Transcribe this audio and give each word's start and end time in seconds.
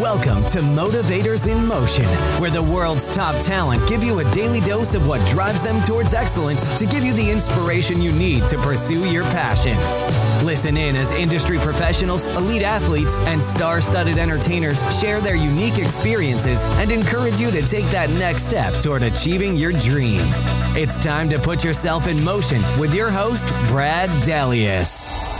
Welcome 0.00 0.46
to 0.46 0.60
Motivators 0.60 1.46
in 1.46 1.66
Motion, 1.66 2.06
where 2.40 2.48
the 2.48 2.62
world's 2.62 3.06
top 3.06 3.38
talent 3.44 3.86
give 3.86 4.02
you 4.02 4.20
a 4.20 4.30
daily 4.32 4.60
dose 4.60 4.94
of 4.94 5.06
what 5.06 5.24
drives 5.28 5.62
them 5.62 5.82
towards 5.82 6.14
excellence 6.14 6.78
to 6.78 6.86
give 6.86 7.04
you 7.04 7.12
the 7.12 7.30
inspiration 7.30 8.00
you 8.00 8.10
need 8.10 8.44
to 8.44 8.56
pursue 8.56 9.04
your 9.10 9.24
passion. 9.24 9.76
Listen 10.42 10.78
in 10.78 10.96
as 10.96 11.12
industry 11.12 11.58
professionals, 11.58 12.28
elite 12.28 12.62
athletes, 12.62 13.18
and 13.20 13.42
star 13.42 13.82
studded 13.82 14.16
entertainers 14.16 14.80
share 14.98 15.20
their 15.20 15.36
unique 15.36 15.76
experiences 15.76 16.64
and 16.64 16.90
encourage 16.90 17.38
you 17.38 17.50
to 17.50 17.60
take 17.60 17.84
that 17.88 18.08
next 18.08 18.44
step 18.44 18.72
toward 18.72 19.02
achieving 19.02 19.54
your 19.54 19.72
dream. 19.72 20.22
It's 20.74 20.98
time 20.98 21.28
to 21.28 21.38
put 21.38 21.62
yourself 21.62 22.08
in 22.08 22.24
motion 22.24 22.62
with 22.78 22.94
your 22.94 23.10
host, 23.10 23.48
Brad 23.66 24.08
Dalius. 24.24 25.39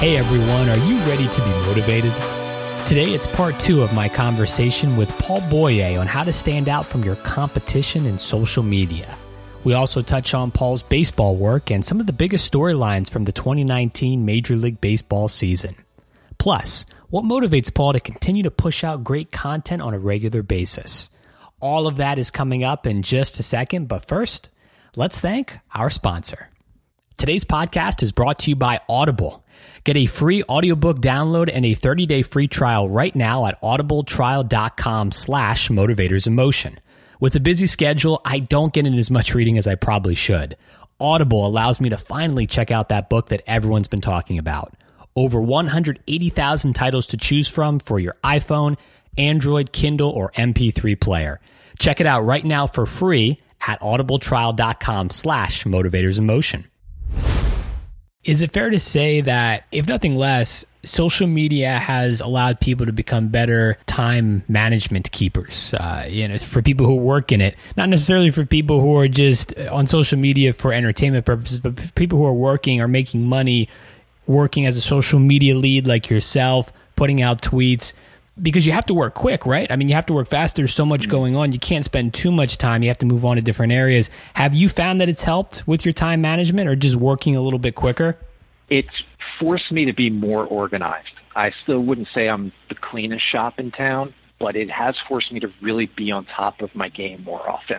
Hey 0.00 0.16
everyone, 0.16 0.70
are 0.70 0.78
you 0.86 0.96
ready 1.00 1.28
to 1.28 1.42
be 1.42 1.50
motivated? 1.66 2.14
Today 2.86 3.12
it's 3.12 3.26
part 3.26 3.60
two 3.60 3.82
of 3.82 3.92
my 3.92 4.08
conversation 4.08 4.96
with 4.96 5.10
Paul 5.18 5.42
Boye 5.50 5.98
on 5.98 6.06
how 6.06 6.24
to 6.24 6.32
stand 6.32 6.70
out 6.70 6.86
from 6.86 7.04
your 7.04 7.16
competition 7.16 8.06
in 8.06 8.18
social 8.18 8.62
media. 8.62 9.14
We 9.62 9.74
also 9.74 10.00
touch 10.00 10.32
on 10.32 10.52
Paul's 10.52 10.82
baseball 10.82 11.36
work 11.36 11.70
and 11.70 11.84
some 11.84 12.00
of 12.00 12.06
the 12.06 12.14
biggest 12.14 12.50
storylines 12.50 13.10
from 13.10 13.24
the 13.24 13.32
2019 13.32 14.24
Major 14.24 14.56
League 14.56 14.80
Baseball 14.80 15.28
season. 15.28 15.76
Plus, 16.38 16.86
what 17.10 17.26
motivates 17.26 17.72
Paul 17.72 17.92
to 17.92 18.00
continue 18.00 18.42
to 18.44 18.50
push 18.50 18.82
out 18.82 19.04
great 19.04 19.30
content 19.30 19.82
on 19.82 19.92
a 19.92 19.98
regular 19.98 20.42
basis. 20.42 21.10
All 21.60 21.86
of 21.86 21.98
that 21.98 22.18
is 22.18 22.30
coming 22.30 22.64
up 22.64 22.86
in 22.86 23.02
just 23.02 23.38
a 23.38 23.42
second, 23.42 23.86
but 23.88 24.06
first, 24.06 24.48
let's 24.96 25.20
thank 25.20 25.58
our 25.74 25.90
sponsor. 25.90 26.48
Today's 27.20 27.44
podcast 27.44 28.02
is 28.02 28.12
brought 28.12 28.38
to 28.38 28.50
you 28.50 28.56
by 28.56 28.80
Audible. 28.88 29.44
Get 29.84 29.98
a 29.98 30.06
free 30.06 30.42
audiobook 30.44 31.00
download 31.00 31.50
and 31.52 31.66
a 31.66 31.74
30-day 31.74 32.22
free 32.22 32.48
trial 32.48 32.88
right 32.88 33.14
now 33.14 33.44
at 33.44 33.60
audibletrial.com 33.60 35.12
slash 35.12 35.68
motivators 35.68 36.26
in. 36.26 36.80
With 37.20 37.36
a 37.36 37.40
busy 37.40 37.66
schedule, 37.66 38.22
I 38.24 38.38
don't 38.38 38.72
get 38.72 38.86
in 38.86 38.94
as 38.94 39.10
much 39.10 39.34
reading 39.34 39.58
as 39.58 39.66
I 39.66 39.74
probably 39.74 40.14
should. 40.14 40.56
Audible 40.98 41.46
allows 41.46 41.78
me 41.78 41.90
to 41.90 41.98
finally 41.98 42.46
check 42.46 42.70
out 42.70 42.88
that 42.88 43.10
book 43.10 43.28
that 43.28 43.42
everyone's 43.46 43.86
been 43.86 44.00
talking 44.00 44.38
about. 44.38 44.72
Over 45.14 45.42
180,000 45.42 46.72
titles 46.72 47.06
to 47.08 47.18
choose 47.18 47.48
from 47.48 47.80
for 47.80 48.00
your 48.00 48.16
iPhone, 48.24 48.78
Android, 49.18 49.72
Kindle, 49.72 50.08
or 50.08 50.32
MP3 50.32 50.98
player. 50.98 51.38
Check 51.78 52.00
it 52.00 52.06
out 52.06 52.22
right 52.22 52.46
now 52.46 52.66
for 52.66 52.86
free 52.86 53.42
at 53.60 53.78
audibletrial.com 53.82 55.10
slash 55.10 55.64
motivators 55.64 56.16
in 56.16 56.24
motion. 56.24 56.69
Is 58.22 58.42
it 58.42 58.52
fair 58.52 58.68
to 58.68 58.78
say 58.78 59.22
that, 59.22 59.64
if 59.72 59.88
nothing 59.88 60.14
less, 60.14 60.66
social 60.84 61.26
media 61.26 61.78
has 61.78 62.20
allowed 62.20 62.60
people 62.60 62.84
to 62.84 62.92
become 62.92 63.28
better 63.28 63.78
time 63.86 64.44
management 64.46 65.10
keepers? 65.10 65.72
Uh, 65.74 66.06
you 66.06 66.28
know, 66.28 66.36
for 66.36 66.60
people 66.60 66.86
who 66.86 66.96
work 66.96 67.32
in 67.32 67.40
it, 67.40 67.56
not 67.78 67.88
necessarily 67.88 68.30
for 68.30 68.44
people 68.44 68.82
who 68.82 68.94
are 68.96 69.08
just 69.08 69.56
on 69.58 69.86
social 69.86 70.18
media 70.18 70.52
for 70.52 70.72
entertainment 70.72 71.24
purposes, 71.24 71.58
but 71.58 71.94
people 71.94 72.18
who 72.18 72.26
are 72.26 72.34
working 72.34 72.82
or 72.82 72.88
making 72.88 73.24
money, 73.24 73.70
working 74.26 74.66
as 74.66 74.76
a 74.76 74.82
social 74.82 75.18
media 75.18 75.56
lead 75.56 75.86
like 75.86 76.10
yourself, 76.10 76.74
putting 76.96 77.22
out 77.22 77.40
tweets 77.40 77.94
because 78.42 78.66
you 78.66 78.72
have 78.72 78.86
to 78.86 78.94
work 78.94 79.14
quick, 79.14 79.46
right? 79.46 79.70
I 79.70 79.76
mean, 79.76 79.88
you 79.88 79.94
have 79.94 80.06
to 80.06 80.12
work 80.12 80.28
fast. 80.28 80.56
There's 80.56 80.74
so 80.74 80.86
much 80.86 81.08
going 81.08 81.36
on. 81.36 81.52
You 81.52 81.58
can't 81.58 81.84
spend 81.84 82.14
too 82.14 82.32
much 82.32 82.58
time. 82.58 82.82
You 82.82 82.88
have 82.88 82.98
to 82.98 83.06
move 83.06 83.24
on 83.24 83.36
to 83.36 83.42
different 83.42 83.72
areas. 83.72 84.10
Have 84.34 84.54
you 84.54 84.68
found 84.68 85.00
that 85.00 85.08
it's 85.08 85.24
helped 85.24 85.66
with 85.66 85.84
your 85.84 85.92
time 85.92 86.20
management 86.20 86.68
or 86.68 86.76
just 86.76 86.96
working 86.96 87.36
a 87.36 87.40
little 87.40 87.58
bit 87.58 87.74
quicker? 87.74 88.16
It's 88.68 88.88
forced 89.38 89.70
me 89.72 89.84
to 89.86 89.92
be 89.92 90.10
more 90.10 90.44
organized. 90.44 91.08
I 91.34 91.50
still 91.62 91.80
wouldn't 91.80 92.08
say 92.14 92.28
I'm 92.28 92.52
the 92.68 92.74
cleanest 92.74 93.24
shop 93.30 93.58
in 93.58 93.70
town, 93.70 94.14
but 94.38 94.56
it 94.56 94.70
has 94.70 94.94
forced 95.08 95.32
me 95.32 95.40
to 95.40 95.48
really 95.62 95.86
be 95.96 96.10
on 96.10 96.26
top 96.26 96.60
of 96.60 96.74
my 96.74 96.88
game 96.88 97.22
more 97.24 97.48
often. 97.48 97.78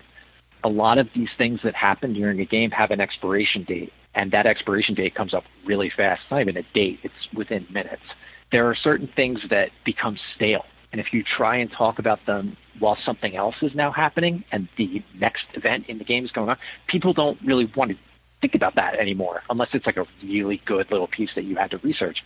A 0.63 0.69
lot 0.69 0.99
of 0.99 1.07
these 1.15 1.29
things 1.37 1.59
that 1.63 1.75
happen 1.75 2.13
during 2.13 2.39
a 2.39 2.45
game 2.45 2.71
have 2.71 2.91
an 2.91 3.01
expiration 3.01 3.63
date, 3.63 3.91
and 4.13 4.31
that 4.31 4.45
expiration 4.45 4.95
date 4.95 5.15
comes 5.15 5.33
up 5.33 5.43
really 5.65 5.91
fast. 5.95 6.21
It's 6.23 6.31
not 6.31 6.41
even 6.41 6.57
a 6.57 6.63
date, 6.73 6.99
it's 7.03 7.13
within 7.33 7.65
minutes 7.71 8.03
there 8.51 8.67
are 8.69 8.75
certain 8.75 9.09
things 9.15 9.39
that 9.49 9.69
become 9.85 10.17
stale. 10.35 10.65
And 10.91 10.99
if 10.99 11.07
you 11.13 11.23
try 11.23 11.57
and 11.57 11.71
talk 11.71 11.99
about 11.99 12.19
them 12.27 12.57
while 12.79 12.97
something 13.05 13.35
else 13.35 13.55
is 13.61 13.71
now 13.73 13.91
happening 13.91 14.43
and 14.51 14.67
the 14.77 15.03
next 15.17 15.43
event 15.53 15.85
in 15.87 15.97
the 15.97 16.03
game 16.03 16.25
is 16.25 16.31
going 16.31 16.49
on, 16.49 16.57
people 16.87 17.13
don't 17.13 17.39
really 17.45 17.71
want 17.75 17.91
to 17.91 17.97
think 18.41 18.55
about 18.55 18.75
that 18.75 18.95
anymore 18.99 19.41
unless 19.49 19.69
it's 19.73 19.85
like 19.85 19.97
a 19.97 20.05
really 20.23 20.61
good 20.65 20.87
little 20.91 21.07
piece 21.07 21.29
that 21.35 21.43
you 21.43 21.55
had 21.55 21.71
to 21.71 21.77
research. 21.77 22.17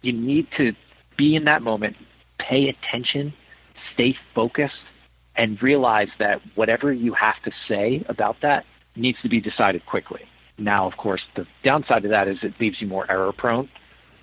You 0.00 0.12
need 0.12 0.46
to 0.56 0.72
be 1.18 1.36
in 1.36 1.44
that 1.44 1.62
moment, 1.62 1.96
pay 2.38 2.68
attention, 2.68 3.34
stay 3.92 4.16
focused, 4.34 4.74
and 5.36 5.60
realize 5.62 6.08
that 6.18 6.40
whatever 6.54 6.92
you 6.92 7.12
have 7.14 7.34
to 7.44 7.50
say 7.68 8.04
about 8.08 8.36
that 8.42 8.64
needs 8.96 9.18
to 9.22 9.28
be 9.28 9.40
decided 9.40 9.84
quickly. 9.84 10.20
Now, 10.56 10.86
of 10.86 10.96
course, 10.96 11.22
the 11.34 11.46
downside 11.64 12.04
of 12.04 12.10
that 12.12 12.28
is 12.28 12.38
it 12.42 12.54
leaves 12.60 12.76
you 12.80 12.86
more 12.86 13.10
error 13.10 13.32
prone 13.32 13.68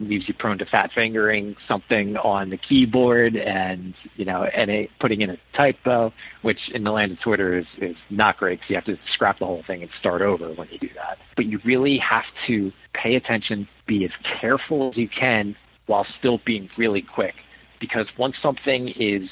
leaves 0.07 0.25
you 0.27 0.33
prone 0.33 0.57
to 0.57 0.65
fat 0.65 0.89
fingering 0.93 1.55
something 1.67 2.17
on 2.17 2.49
the 2.49 2.57
keyboard 2.57 3.35
and 3.35 3.93
you 4.15 4.25
know 4.25 4.43
and 4.43 4.87
putting 4.99 5.21
in 5.21 5.29
a 5.29 5.37
typo, 5.55 6.13
which 6.41 6.59
in 6.73 6.83
the 6.83 6.91
land 6.91 7.11
of 7.11 7.19
Twitter 7.21 7.57
is 7.57 7.65
is 7.79 7.95
not 8.09 8.37
great 8.37 8.59
because 8.59 8.69
you 8.69 8.75
have 8.75 8.85
to 8.85 8.97
scrap 9.13 9.39
the 9.39 9.45
whole 9.45 9.63
thing 9.65 9.81
and 9.81 9.91
start 9.99 10.21
over 10.21 10.53
when 10.53 10.67
you 10.71 10.79
do 10.79 10.89
that. 10.95 11.17
But 11.35 11.45
you 11.45 11.59
really 11.65 11.99
have 11.99 12.23
to 12.47 12.71
pay 12.93 13.15
attention, 13.15 13.67
be 13.87 14.05
as 14.05 14.11
careful 14.39 14.89
as 14.89 14.97
you 14.97 15.07
can 15.07 15.55
while 15.87 16.05
still 16.19 16.39
being 16.45 16.69
really 16.77 17.01
quick, 17.01 17.33
because 17.79 18.07
once 18.17 18.35
something 18.41 18.89
is 18.89 19.29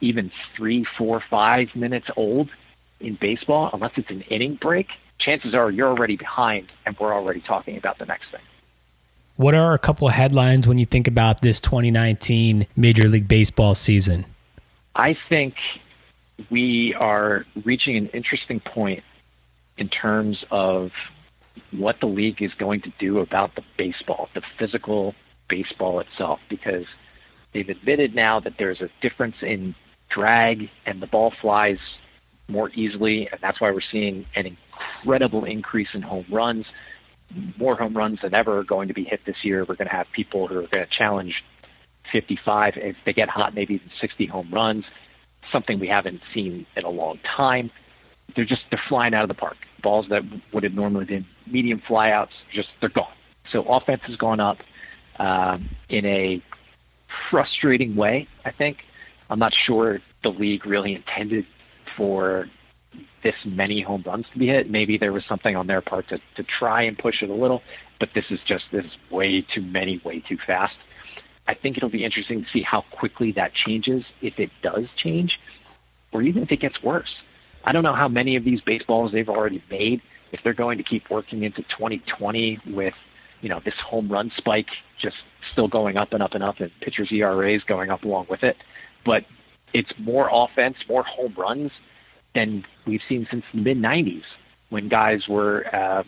even 0.00 0.30
three, 0.56 0.84
four, 0.98 1.22
five 1.30 1.68
minutes 1.74 2.06
old 2.16 2.50
in 3.00 3.16
baseball, 3.20 3.70
unless 3.72 3.92
it's 3.96 4.10
an 4.10 4.22
inning 4.22 4.58
break, 4.60 4.86
chances 5.18 5.54
are 5.54 5.70
you're 5.70 5.88
already 5.88 6.16
behind 6.16 6.68
and 6.84 6.96
we're 7.00 7.14
already 7.14 7.42
talking 7.46 7.76
about 7.76 7.98
the 7.98 8.06
next 8.06 8.24
thing. 8.30 8.40
What 9.36 9.54
are 9.54 9.74
a 9.74 9.78
couple 9.80 10.06
of 10.06 10.14
headlines 10.14 10.68
when 10.68 10.78
you 10.78 10.86
think 10.86 11.08
about 11.08 11.42
this 11.42 11.58
2019 11.60 12.68
Major 12.76 13.08
League 13.08 13.26
Baseball 13.26 13.74
season? 13.74 14.26
I 14.94 15.16
think 15.28 15.54
we 16.50 16.94
are 16.94 17.44
reaching 17.64 17.96
an 17.96 18.06
interesting 18.08 18.60
point 18.60 19.02
in 19.76 19.88
terms 19.88 20.44
of 20.52 20.92
what 21.72 21.98
the 21.98 22.06
league 22.06 22.42
is 22.42 22.54
going 22.54 22.82
to 22.82 22.92
do 23.00 23.18
about 23.18 23.56
the 23.56 23.64
baseball, 23.76 24.28
the 24.34 24.42
physical 24.56 25.16
baseball 25.48 25.98
itself, 25.98 26.38
because 26.48 26.84
they've 27.52 27.68
admitted 27.68 28.14
now 28.14 28.38
that 28.38 28.54
there's 28.56 28.80
a 28.80 28.88
difference 29.00 29.36
in 29.42 29.74
drag 30.08 30.70
and 30.86 31.02
the 31.02 31.08
ball 31.08 31.32
flies 31.42 31.78
more 32.46 32.70
easily, 32.70 33.28
and 33.32 33.40
that's 33.40 33.60
why 33.60 33.72
we're 33.72 33.80
seeing 33.80 34.26
an 34.36 34.46
incredible 34.46 35.44
increase 35.44 35.88
in 35.92 36.02
home 36.02 36.26
runs 36.30 36.66
more 37.58 37.76
home 37.76 37.96
runs 37.96 38.18
than 38.22 38.34
ever 38.34 38.58
are 38.58 38.64
going 38.64 38.88
to 38.88 38.94
be 38.94 39.04
hit 39.04 39.20
this 39.26 39.36
year. 39.42 39.64
We're 39.68 39.76
going 39.76 39.88
to 39.88 39.94
have 39.94 40.06
people 40.14 40.46
who 40.46 40.58
are 40.58 40.68
going 40.68 40.84
to 40.84 40.96
challenge 40.96 41.34
55. 42.12 42.74
If 42.76 42.96
they 43.04 43.12
get 43.12 43.28
hot, 43.28 43.54
maybe 43.54 43.74
even 43.74 43.90
60 44.00 44.26
home 44.26 44.52
runs, 44.52 44.84
something 45.52 45.80
we 45.80 45.88
haven't 45.88 46.20
seen 46.32 46.66
in 46.76 46.84
a 46.84 46.90
long 46.90 47.18
time. 47.36 47.70
They're 48.34 48.44
just 48.44 48.62
they're 48.70 48.80
flying 48.88 49.14
out 49.14 49.22
of 49.22 49.28
the 49.28 49.34
park. 49.34 49.56
Balls 49.82 50.06
that 50.10 50.22
would 50.52 50.62
have 50.62 50.72
normally 50.72 51.04
been 51.04 51.26
medium 51.50 51.82
flyouts, 51.88 52.28
just 52.54 52.68
they're 52.80 52.88
gone. 52.88 53.12
So 53.52 53.62
offense 53.62 54.00
has 54.06 54.16
gone 54.16 54.40
up 54.40 54.56
um, 55.18 55.68
in 55.88 56.06
a 56.06 56.42
frustrating 57.30 57.94
way. 57.94 58.26
I 58.44 58.50
think 58.50 58.78
I'm 59.28 59.38
not 59.38 59.52
sure 59.66 59.98
the 60.22 60.30
league 60.30 60.66
really 60.66 60.94
intended 60.94 61.44
for 61.96 62.46
this 63.22 63.34
many 63.44 63.82
home 63.82 64.04
runs 64.06 64.26
to 64.32 64.38
be 64.38 64.46
hit. 64.46 64.70
Maybe 64.70 64.98
there 64.98 65.12
was 65.12 65.24
something 65.28 65.56
on 65.56 65.66
their 65.66 65.80
part 65.80 66.08
to, 66.08 66.18
to 66.36 66.44
try 66.58 66.82
and 66.82 66.96
push 66.96 67.22
it 67.22 67.30
a 67.30 67.34
little, 67.34 67.62
but 67.98 68.10
this 68.14 68.24
is 68.30 68.38
just 68.46 68.64
this 68.72 68.84
is 68.84 68.90
way 69.10 69.44
too 69.54 69.62
many, 69.62 70.00
way 70.04 70.22
too 70.28 70.38
fast. 70.46 70.74
I 71.46 71.54
think 71.54 71.76
it'll 71.76 71.90
be 71.90 72.04
interesting 72.04 72.42
to 72.42 72.46
see 72.52 72.62
how 72.62 72.84
quickly 72.90 73.32
that 73.32 73.52
changes, 73.66 74.02
if 74.22 74.38
it 74.38 74.50
does 74.62 74.84
change, 75.02 75.32
or 76.12 76.22
even 76.22 76.42
if 76.42 76.50
it 76.50 76.60
gets 76.60 76.82
worse. 76.82 77.14
I 77.64 77.72
don't 77.72 77.82
know 77.82 77.94
how 77.94 78.08
many 78.08 78.36
of 78.36 78.44
these 78.44 78.60
baseballs 78.60 79.12
they've 79.12 79.28
already 79.28 79.62
made. 79.70 80.00
If 80.32 80.40
they're 80.42 80.54
going 80.54 80.78
to 80.78 80.84
keep 80.84 81.10
working 81.10 81.42
into 81.42 81.62
2020 81.62 82.60
with, 82.68 82.94
you 83.40 83.48
know, 83.48 83.60
this 83.64 83.74
home 83.86 84.10
run 84.10 84.32
spike 84.36 84.66
just 85.00 85.16
still 85.52 85.68
going 85.68 85.96
up 85.96 86.12
and 86.12 86.22
up 86.22 86.32
and 86.34 86.42
up, 86.42 86.60
and 86.60 86.70
pitchers' 86.80 87.10
ERAs 87.12 87.62
going 87.64 87.90
up 87.90 88.04
along 88.04 88.26
with 88.30 88.42
it, 88.42 88.56
but 89.04 89.22
it's 89.72 89.90
more 89.98 90.28
offense, 90.32 90.76
more 90.88 91.04
home 91.04 91.34
runs 91.36 91.70
than 92.34 92.64
we've 92.86 93.00
seen 93.08 93.26
since 93.30 93.44
the 93.52 93.60
mid 93.60 93.78
90s 93.78 94.22
when 94.70 94.88
guys 94.88 95.20
were 95.28 95.64
uh, 95.74 96.02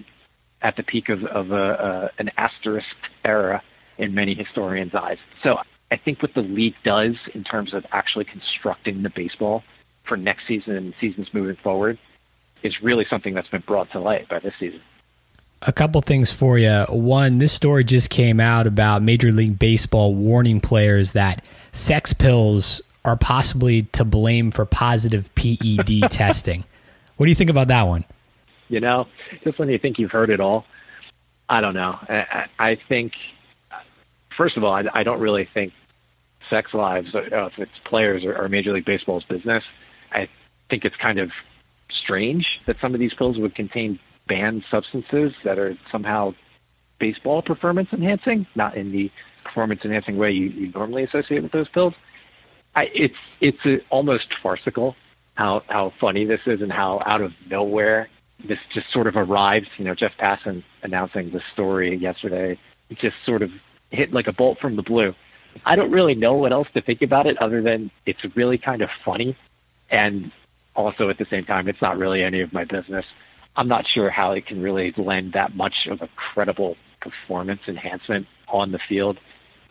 at 0.63 0.77
the 0.77 0.83
peak 0.83 1.09
of, 1.09 1.25
of 1.25 1.53
a, 1.53 2.11
an 2.19 2.31
asterisk 2.37 2.87
era 3.25 3.63
in 3.99 4.15
many 4.15 4.35
historians' 4.35 4.95
eyes. 4.95 5.19
So 5.43 5.57
I 5.91 5.97
think 5.97 6.23
what 6.23 6.35
the 6.35 6.41
league 6.41 6.75
does 6.85 7.15
in 7.35 7.45
terms 7.45 7.73
of 7.73 7.85
actually 7.93 8.25
constructing 8.25 9.03
the 9.03 9.11
baseball 9.11 9.63
for 10.07 10.17
next 10.17 10.43
season 10.49 10.75
and 10.77 10.95
seasons 11.01 11.29
moving 11.33 11.57
forward 11.63 11.99
is 12.63 12.75
really 12.83 13.07
something 13.09 13.35
that's 13.35 13.49
been 13.49 13.63
brought 13.67 13.91
to 13.93 14.01
light 14.01 14.29
by 14.29 14.41
this 14.41 14.55
season. 14.59 14.81
A 15.63 15.73
couple 15.73 16.01
things 16.01 16.33
for 16.33 16.59
you. 16.59 16.85
One, 16.91 17.39
this 17.39 17.53
story 17.53 17.83
just 17.83 18.11
came 18.11 18.41
out 18.41 18.67
about 18.67 19.03
Major 19.03 19.33
League 19.33 19.59
Baseball 19.59 20.15
warning 20.15 20.61
players 20.61 21.13
that 21.13 21.43
sex 21.73 22.13
pills 22.13 22.83
are 23.07 23.17
possibly 23.17 23.85
to 23.93 24.05
blame 24.05 24.51
for 24.51 24.67
positive 24.67 25.35
PED 25.35 26.03
testing. 26.11 26.65
What 27.17 27.27
do 27.27 27.31
you 27.31 27.37
think 27.37 27.51
about 27.51 27.69
that 27.69 27.85
one? 27.85 28.05
You 28.69 28.81
know, 28.81 29.07
just 29.45 29.59
when 29.59 29.69
you 29.69 29.79
think 29.79 29.99
you've 29.99 30.11
heard 30.11 30.29
it 30.29 30.41
all, 30.41 30.65
I 31.49 31.61
don't 31.61 31.75
know. 31.75 31.97
I, 32.09 32.47
I 32.59 32.77
think, 32.89 33.13
first 34.37 34.57
of 34.57 34.65
all, 34.65 34.73
I, 34.73 34.83
I 34.93 35.03
don't 35.05 35.21
really 35.21 35.49
think 35.55 35.73
sex 36.51 36.75
lives, 36.75 37.15
uh, 37.15 37.47
if 37.47 37.53
it's 37.59 37.71
players 37.85 38.25
or, 38.25 38.37
or 38.37 38.49
Major 38.49 38.73
League 38.73 38.85
Baseball's 38.85 39.25
business. 39.25 39.63
I 40.13 40.29
think 40.69 40.85
it's 40.85 40.97
kind 40.97 41.21
of 41.21 41.31
strange 42.05 42.45
that 42.67 42.77
some 42.81 42.93
of 42.95 43.01
these 43.01 43.15
pills 43.15 43.39
would 43.39 43.55
contain 43.55 44.01
banned 44.29 44.65
substances 44.71 45.33
that 45.45 45.59
are 45.59 45.77
somehow 45.93 46.35
baseball 46.99 47.43
performance 47.43 47.89
enhancing, 47.93 48.47
not 48.57 48.77
in 48.77 48.91
the 48.91 49.11
performance 49.45 49.81
enhancing 49.85 50.17
way 50.17 50.31
you, 50.31 50.47
you 50.47 50.73
normally 50.73 51.05
associate 51.05 51.43
with 51.43 51.53
those 51.53 51.69
pills. 51.69 51.95
I, 52.77 52.85
it's 52.95 53.15
it's 53.41 53.59
a, 53.65 53.79
almost 53.91 54.27
farcical 54.43 54.95
how 55.35 55.63
how 55.69 55.93
funny 56.01 56.25
this 56.25 56.41
is 56.47 56.61
and 56.63 56.71
how 56.71 57.01
out 57.05 57.23
of 57.23 57.33
nowhere 57.51 58.09
this 58.47 58.59
just 58.75 58.87
sort 58.93 59.07
of 59.07 59.17
arrives. 59.17 59.67
You 59.79 59.87
know, 59.87 59.95
Jeff 59.95 60.13
Passan 60.21 60.63
announcing 60.83 61.33
the 61.33 61.41
story 61.55 61.97
yesterday 61.97 62.59
it 62.91 62.99
just 62.99 63.17
sort 63.25 63.43
of 63.43 63.51
hit 63.91 64.13
like 64.13 64.27
a 64.27 64.33
bolt 64.33 64.59
from 64.61 64.77
the 64.77 64.83
blue. 64.83 65.13
I 65.65 65.77
don't 65.77 65.91
really 65.91 66.15
know 66.15 66.35
what 66.35 66.53
else 66.53 66.69
to 66.75 66.83
think 66.83 67.03
about 67.03 67.27
it 67.27 67.41
other 67.41 67.63
than 67.63 67.91
it's 68.05 68.21
really 68.35 68.59
kind 68.59 68.83
of 68.83 68.89
funny, 69.05 69.37
and 69.91 70.31
also 70.75 71.09
at 71.09 71.19
the 71.19 71.27
same 71.31 71.45
time, 71.45 71.69
it's 71.69 71.81
not 71.81 71.97
really 71.97 72.23
any 72.23 72.43
of 72.43 72.53
my 72.53 72.65
business. 72.65 73.05
I'm 73.57 73.69
not 73.69 73.85
sure 73.95 74.11
how 74.11 74.33
it 74.33 74.47
can 74.47 74.61
really 74.61 74.93
lend 74.99 75.33
that 75.33 75.57
much 75.57 75.75
of 75.91 76.03
a 76.03 76.09
credible 76.15 76.77
performance 77.01 77.61
enhancement 77.67 78.27
on 78.53 78.73
the 78.73 78.79
field, 78.89 79.19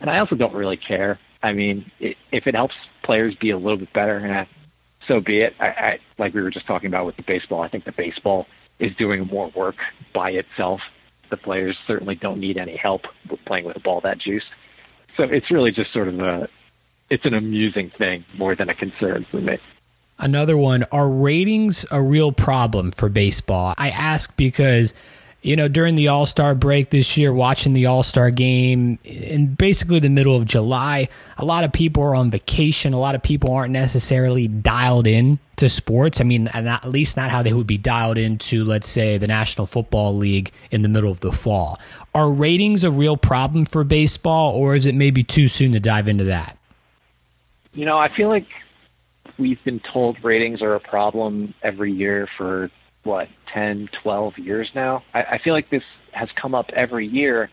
and 0.00 0.10
I 0.10 0.18
also 0.18 0.34
don't 0.34 0.54
really 0.54 0.76
care. 0.76 1.18
I 1.42 1.52
mean, 1.52 1.90
it, 2.00 2.16
if 2.32 2.46
it 2.46 2.54
helps 2.54 2.74
players 3.06 3.34
be 3.40 3.50
a 3.50 3.56
little 3.56 3.78
bit 3.78 3.92
better, 3.92 4.18
eh, 4.26 4.44
so 5.08 5.20
be 5.20 5.40
it. 5.40 5.54
I, 5.60 5.66
I, 5.66 5.98
like 6.18 6.34
we 6.34 6.42
were 6.42 6.50
just 6.50 6.66
talking 6.66 6.88
about 6.88 7.06
with 7.06 7.16
the 7.16 7.24
baseball, 7.26 7.62
I 7.62 7.68
think 7.68 7.84
the 7.84 7.94
baseball 7.96 8.46
is 8.78 8.94
doing 8.96 9.26
more 9.26 9.50
work 9.56 9.76
by 10.14 10.30
itself. 10.30 10.80
The 11.30 11.36
players 11.36 11.76
certainly 11.86 12.16
don't 12.16 12.40
need 12.40 12.58
any 12.58 12.76
help 12.76 13.02
playing 13.46 13.64
with 13.64 13.76
a 13.76 13.80
ball 13.80 14.00
that 14.02 14.18
juiced. 14.18 14.46
So 15.16 15.22
it's 15.24 15.50
really 15.50 15.70
just 15.70 15.92
sort 15.92 16.08
of 16.08 16.18
a, 16.20 16.48
it's 17.08 17.24
an 17.24 17.34
amusing 17.34 17.90
thing 17.96 18.24
more 18.36 18.54
than 18.54 18.68
a 18.68 18.74
concern 18.74 19.26
for 19.30 19.40
me. 19.40 19.58
Another 20.18 20.56
one, 20.56 20.84
are 20.92 21.08
ratings 21.08 21.84
a 21.90 22.02
real 22.02 22.32
problem 22.32 22.90
for 22.90 23.08
baseball? 23.08 23.74
I 23.76 23.90
ask 23.90 24.36
because 24.36 24.94
you 25.42 25.54
know, 25.54 25.68
during 25.68 25.94
the 25.94 26.08
All 26.08 26.26
Star 26.26 26.54
break 26.54 26.90
this 26.90 27.16
year, 27.16 27.32
watching 27.32 27.72
the 27.72 27.86
All 27.86 28.02
Star 28.02 28.30
game 28.30 28.98
in 29.04 29.54
basically 29.54 30.00
the 30.00 30.08
middle 30.08 30.34
of 30.34 30.44
July, 30.46 31.08
a 31.38 31.44
lot 31.44 31.64
of 31.64 31.72
people 31.72 32.02
are 32.02 32.14
on 32.14 32.30
vacation. 32.30 32.92
A 32.92 32.98
lot 32.98 33.14
of 33.14 33.22
people 33.22 33.52
aren't 33.52 33.72
necessarily 33.72 34.48
dialed 34.48 35.06
in 35.06 35.38
to 35.56 35.68
sports. 35.68 36.20
I 36.20 36.24
mean, 36.24 36.48
at 36.48 36.88
least 36.88 37.16
not 37.16 37.30
how 37.30 37.42
they 37.42 37.52
would 37.52 37.66
be 37.66 37.78
dialed 37.78 38.18
into, 38.18 38.64
let's 38.64 38.88
say, 38.88 39.18
the 39.18 39.26
National 39.26 39.66
Football 39.66 40.16
League 40.16 40.50
in 40.70 40.82
the 40.82 40.88
middle 40.88 41.10
of 41.10 41.20
the 41.20 41.32
fall. 41.32 41.78
Are 42.14 42.30
ratings 42.30 42.82
a 42.82 42.90
real 42.90 43.16
problem 43.16 43.66
for 43.66 43.84
baseball, 43.84 44.52
or 44.54 44.74
is 44.74 44.86
it 44.86 44.94
maybe 44.94 45.22
too 45.22 45.48
soon 45.48 45.72
to 45.72 45.80
dive 45.80 46.08
into 46.08 46.24
that? 46.24 46.58
You 47.72 47.84
know, 47.84 47.98
I 47.98 48.08
feel 48.14 48.28
like 48.28 48.46
we've 49.38 49.62
been 49.64 49.80
told 49.92 50.16
ratings 50.24 50.62
are 50.62 50.74
a 50.74 50.80
problem 50.80 51.54
every 51.62 51.92
year 51.92 52.26
for 52.36 52.70
what 53.06 53.28
10 53.54 53.88
12 54.02 54.38
years 54.38 54.68
now? 54.74 55.02
I, 55.14 55.22
I 55.22 55.38
feel 55.42 55.54
like 55.54 55.70
this 55.70 55.82
has 56.12 56.28
come 56.40 56.54
up 56.54 56.66
every 56.74 57.06
year 57.06 57.48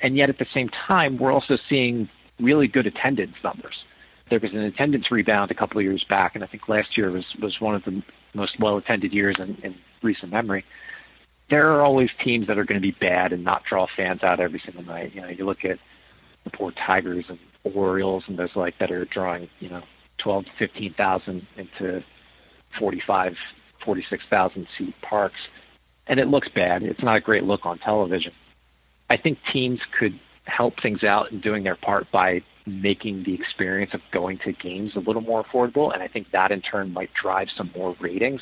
and 0.00 0.16
yet 0.16 0.28
at 0.28 0.38
the 0.38 0.46
same 0.52 0.68
time 0.86 1.18
we're 1.18 1.32
also 1.32 1.56
seeing 1.68 2.08
really 2.40 2.66
good 2.66 2.86
attendance 2.86 3.34
numbers. 3.42 3.74
There 4.30 4.40
was 4.40 4.52
an 4.52 4.60
attendance 4.60 5.10
rebound 5.10 5.50
a 5.50 5.54
couple 5.54 5.78
of 5.78 5.84
years 5.84 6.04
back 6.08 6.34
and 6.34 6.44
i 6.44 6.46
think 6.46 6.68
last 6.68 6.96
year 6.96 7.10
was 7.10 7.24
was 7.40 7.56
one 7.60 7.74
of 7.74 7.84
the 7.84 8.02
most 8.34 8.56
well 8.60 8.76
attended 8.76 9.12
years 9.12 9.36
in, 9.38 9.56
in 9.62 9.76
recent 10.02 10.32
memory. 10.32 10.64
There 11.50 11.72
are 11.72 11.82
always 11.82 12.08
teams 12.24 12.46
that 12.48 12.58
are 12.58 12.64
going 12.64 12.80
to 12.80 12.86
be 12.86 12.96
bad 12.98 13.32
and 13.32 13.44
not 13.44 13.62
draw 13.68 13.86
fans 13.96 14.22
out 14.22 14.40
every 14.40 14.60
single 14.64 14.82
night. 14.82 15.14
You 15.14 15.22
know 15.22 15.28
you 15.28 15.46
look 15.46 15.64
at 15.64 15.78
the 16.44 16.50
poor 16.50 16.72
tigers 16.86 17.24
and 17.28 17.38
orioles 17.74 18.24
and 18.26 18.38
those 18.38 18.54
like 18.54 18.74
that 18.78 18.90
are 18.90 19.04
drawing 19.06 19.48
you 19.60 19.70
know 19.70 19.82
12 20.22 20.44
to 20.44 20.50
15,000 20.58 21.46
into 21.56 22.04
45 22.78 23.32
46,000 23.84 24.66
seat 24.78 24.94
parks, 25.02 25.38
and 26.06 26.20
it 26.20 26.28
looks 26.28 26.48
bad. 26.54 26.82
It's 26.82 27.02
not 27.02 27.16
a 27.16 27.20
great 27.20 27.44
look 27.44 27.64
on 27.64 27.78
television. 27.78 28.32
I 29.08 29.16
think 29.16 29.38
teams 29.52 29.80
could 29.98 30.18
help 30.44 30.74
things 30.82 31.02
out 31.02 31.32
in 31.32 31.40
doing 31.40 31.64
their 31.64 31.76
part 31.76 32.10
by 32.12 32.42
making 32.66 33.24
the 33.24 33.34
experience 33.34 33.92
of 33.94 34.00
going 34.12 34.38
to 34.38 34.52
games 34.52 34.92
a 34.96 35.00
little 35.00 35.22
more 35.22 35.44
affordable, 35.44 35.92
and 35.92 36.02
I 36.02 36.08
think 36.08 36.28
that 36.32 36.50
in 36.50 36.62
turn 36.62 36.92
might 36.92 37.10
drive 37.20 37.48
some 37.56 37.70
more 37.76 37.96
ratings. 38.00 38.40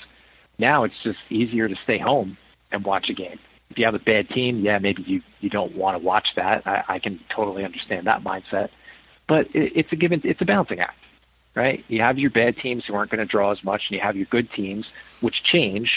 Now 0.59 0.85
it's 0.85 0.95
just 1.03 1.19
easier 1.31 1.69
to 1.69 1.75
stay 1.85 1.99
home 1.99 2.37
and 2.71 2.85
watch 2.85 3.07
a 3.11 3.15
game. 3.15 3.39
If 3.71 3.79
you 3.79 3.85
have 3.87 3.95
a 3.95 3.99
bad 3.99 4.29
team, 4.29 4.61
yeah, 4.61 4.79
maybe 4.79 5.03
you 5.07 5.23
you 5.41 5.49
don't 5.49 5.77
want 5.77 5.99
to 5.99 6.05
watch 6.05 6.27
that. 6.37 6.67
I, 6.67 6.83
I 6.89 6.99
can 6.99 7.21
totally 7.35 7.65
understand 7.65 8.07
that 8.07 8.23
mindset, 8.23 8.69
but 9.27 9.47
it, 9.55 9.73
it's 9.75 9.89
a 9.93 9.97
given. 9.97 10.21
It's 10.25 10.41
a 10.41 10.45
balancing 10.45 10.81
act 10.81 10.99
right? 11.55 11.85
You 11.89 12.01
have 12.03 12.19
your 12.19 12.31
bad 12.31 12.57
teams 12.57 12.85
who 12.87 12.95
aren't 12.95 13.11
going 13.11 13.27
to 13.27 13.31
draw 13.31 13.53
as 13.53 13.63
much, 13.63 13.83
and 13.89 13.97
you 13.97 14.03
have 14.03 14.17
your 14.17 14.27
good 14.27 14.51
teams, 14.53 14.87
which 15.21 15.43
change 15.51 15.91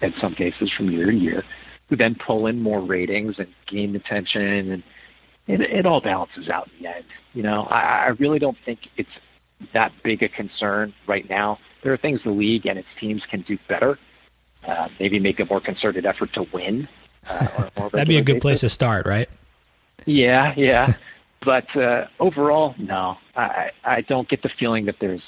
in 0.00 0.14
some 0.20 0.34
cases 0.34 0.70
from 0.76 0.90
year 0.90 1.06
to 1.06 1.16
year, 1.16 1.44
who 1.88 1.96
then 1.96 2.14
pull 2.14 2.46
in 2.46 2.62
more 2.62 2.80
ratings 2.80 3.36
and 3.38 3.48
gain 3.68 3.94
attention, 3.96 4.42
and 4.70 4.82
it, 5.46 5.60
it 5.60 5.86
all 5.86 6.00
balances 6.00 6.48
out 6.52 6.68
in 6.68 6.84
the 6.84 6.94
end. 6.96 7.04
You 7.34 7.42
know, 7.42 7.62
I, 7.64 7.80
I 7.80 8.06
really 8.18 8.38
don't 8.38 8.56
think 8.64 8.80
it's 8.96 9.10
that 9.72 9.92
big 10.02 10.22
a 10.22 10.28
concern 10.28 10.94
right 11.06 11.28
now. 11.28 11.58
There 11.82 11.92
are 11.92 11.96
things 11.96 12.20
the 12.24 12.30
league 12.30 12.66
and 12.66 12.78
its 12.78 12.88
teams 12.98 13.22
can 13.30 13.42
do 13.42 13.58
better. 13.68 13.98
Uh, 14.66 14.88
maybe 14.98 15.18
make 15.18 15.40
a 15.40 15.44
more 15.46 15.60
concerted 15.60 16.04
effort 16.04 16.32
to 16.34 16.44
win. 16.52 16.88
Uh, 17.28 17.70
That'd 17.92 18.08
be 18.08 18.18
a 18.18 18.22
good 18.22 18.34
basis. 18.34 18.40
place 18.42 18.60
to 18.60 18.68
start, 18.68 19.06
right? 19.06 19.28
Yeah, 20.06 20.54
yeah. 20.56 20.94
But 21.44 21.74
uh, 21.74 22.06
overall, 22.18 22.74
no, 22.78 23.16
I, 23.34 23.70
I 23.84 24.00
don't 24.02 24.28
get 24.28 24.42
the 24.42 24.50
feeling 24.58 24.86
that 24.86 24.96
there's 25.00 25.22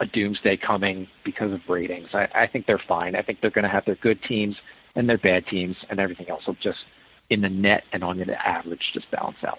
a 0.00 0.06
doomsday 0.06 0.56
coming 0.56 1.08
because 1.24 1.52
of 1.52 1.60
ratings. 1.68 2.08
I, 2.14 2.26
I 2.34 2.46
think 2.46 2.66
they're 2.66 2.82
fine. 2.88 3.14
I 3.14 3.22
think 3.22 3.40
they're 3.40 3.50
going 3.50 3.64
to 3.64 3.70
have 3.70 3.84
their 3.84 3.96
good 3.96 4.18
teams 4.26 4.56
and 4.94 5.08
their 5.08 5.18
bad 5.18 5.46
teams, 5.46 5.76
and 5.90 6.00
everything 6.00 6.28
else 6.28 6.46
will 6.46 6.56
just, 6.62 6.78
in 7.30 7.40
the 7.42 7.48
net 7.48 7.84
and 7.92 8.02
on 8.02 8.18
the 8.18 8.46
average, 8.46 8.80
just 8.92 9.10
balance 9.10 9.38
out. 9.46 9.58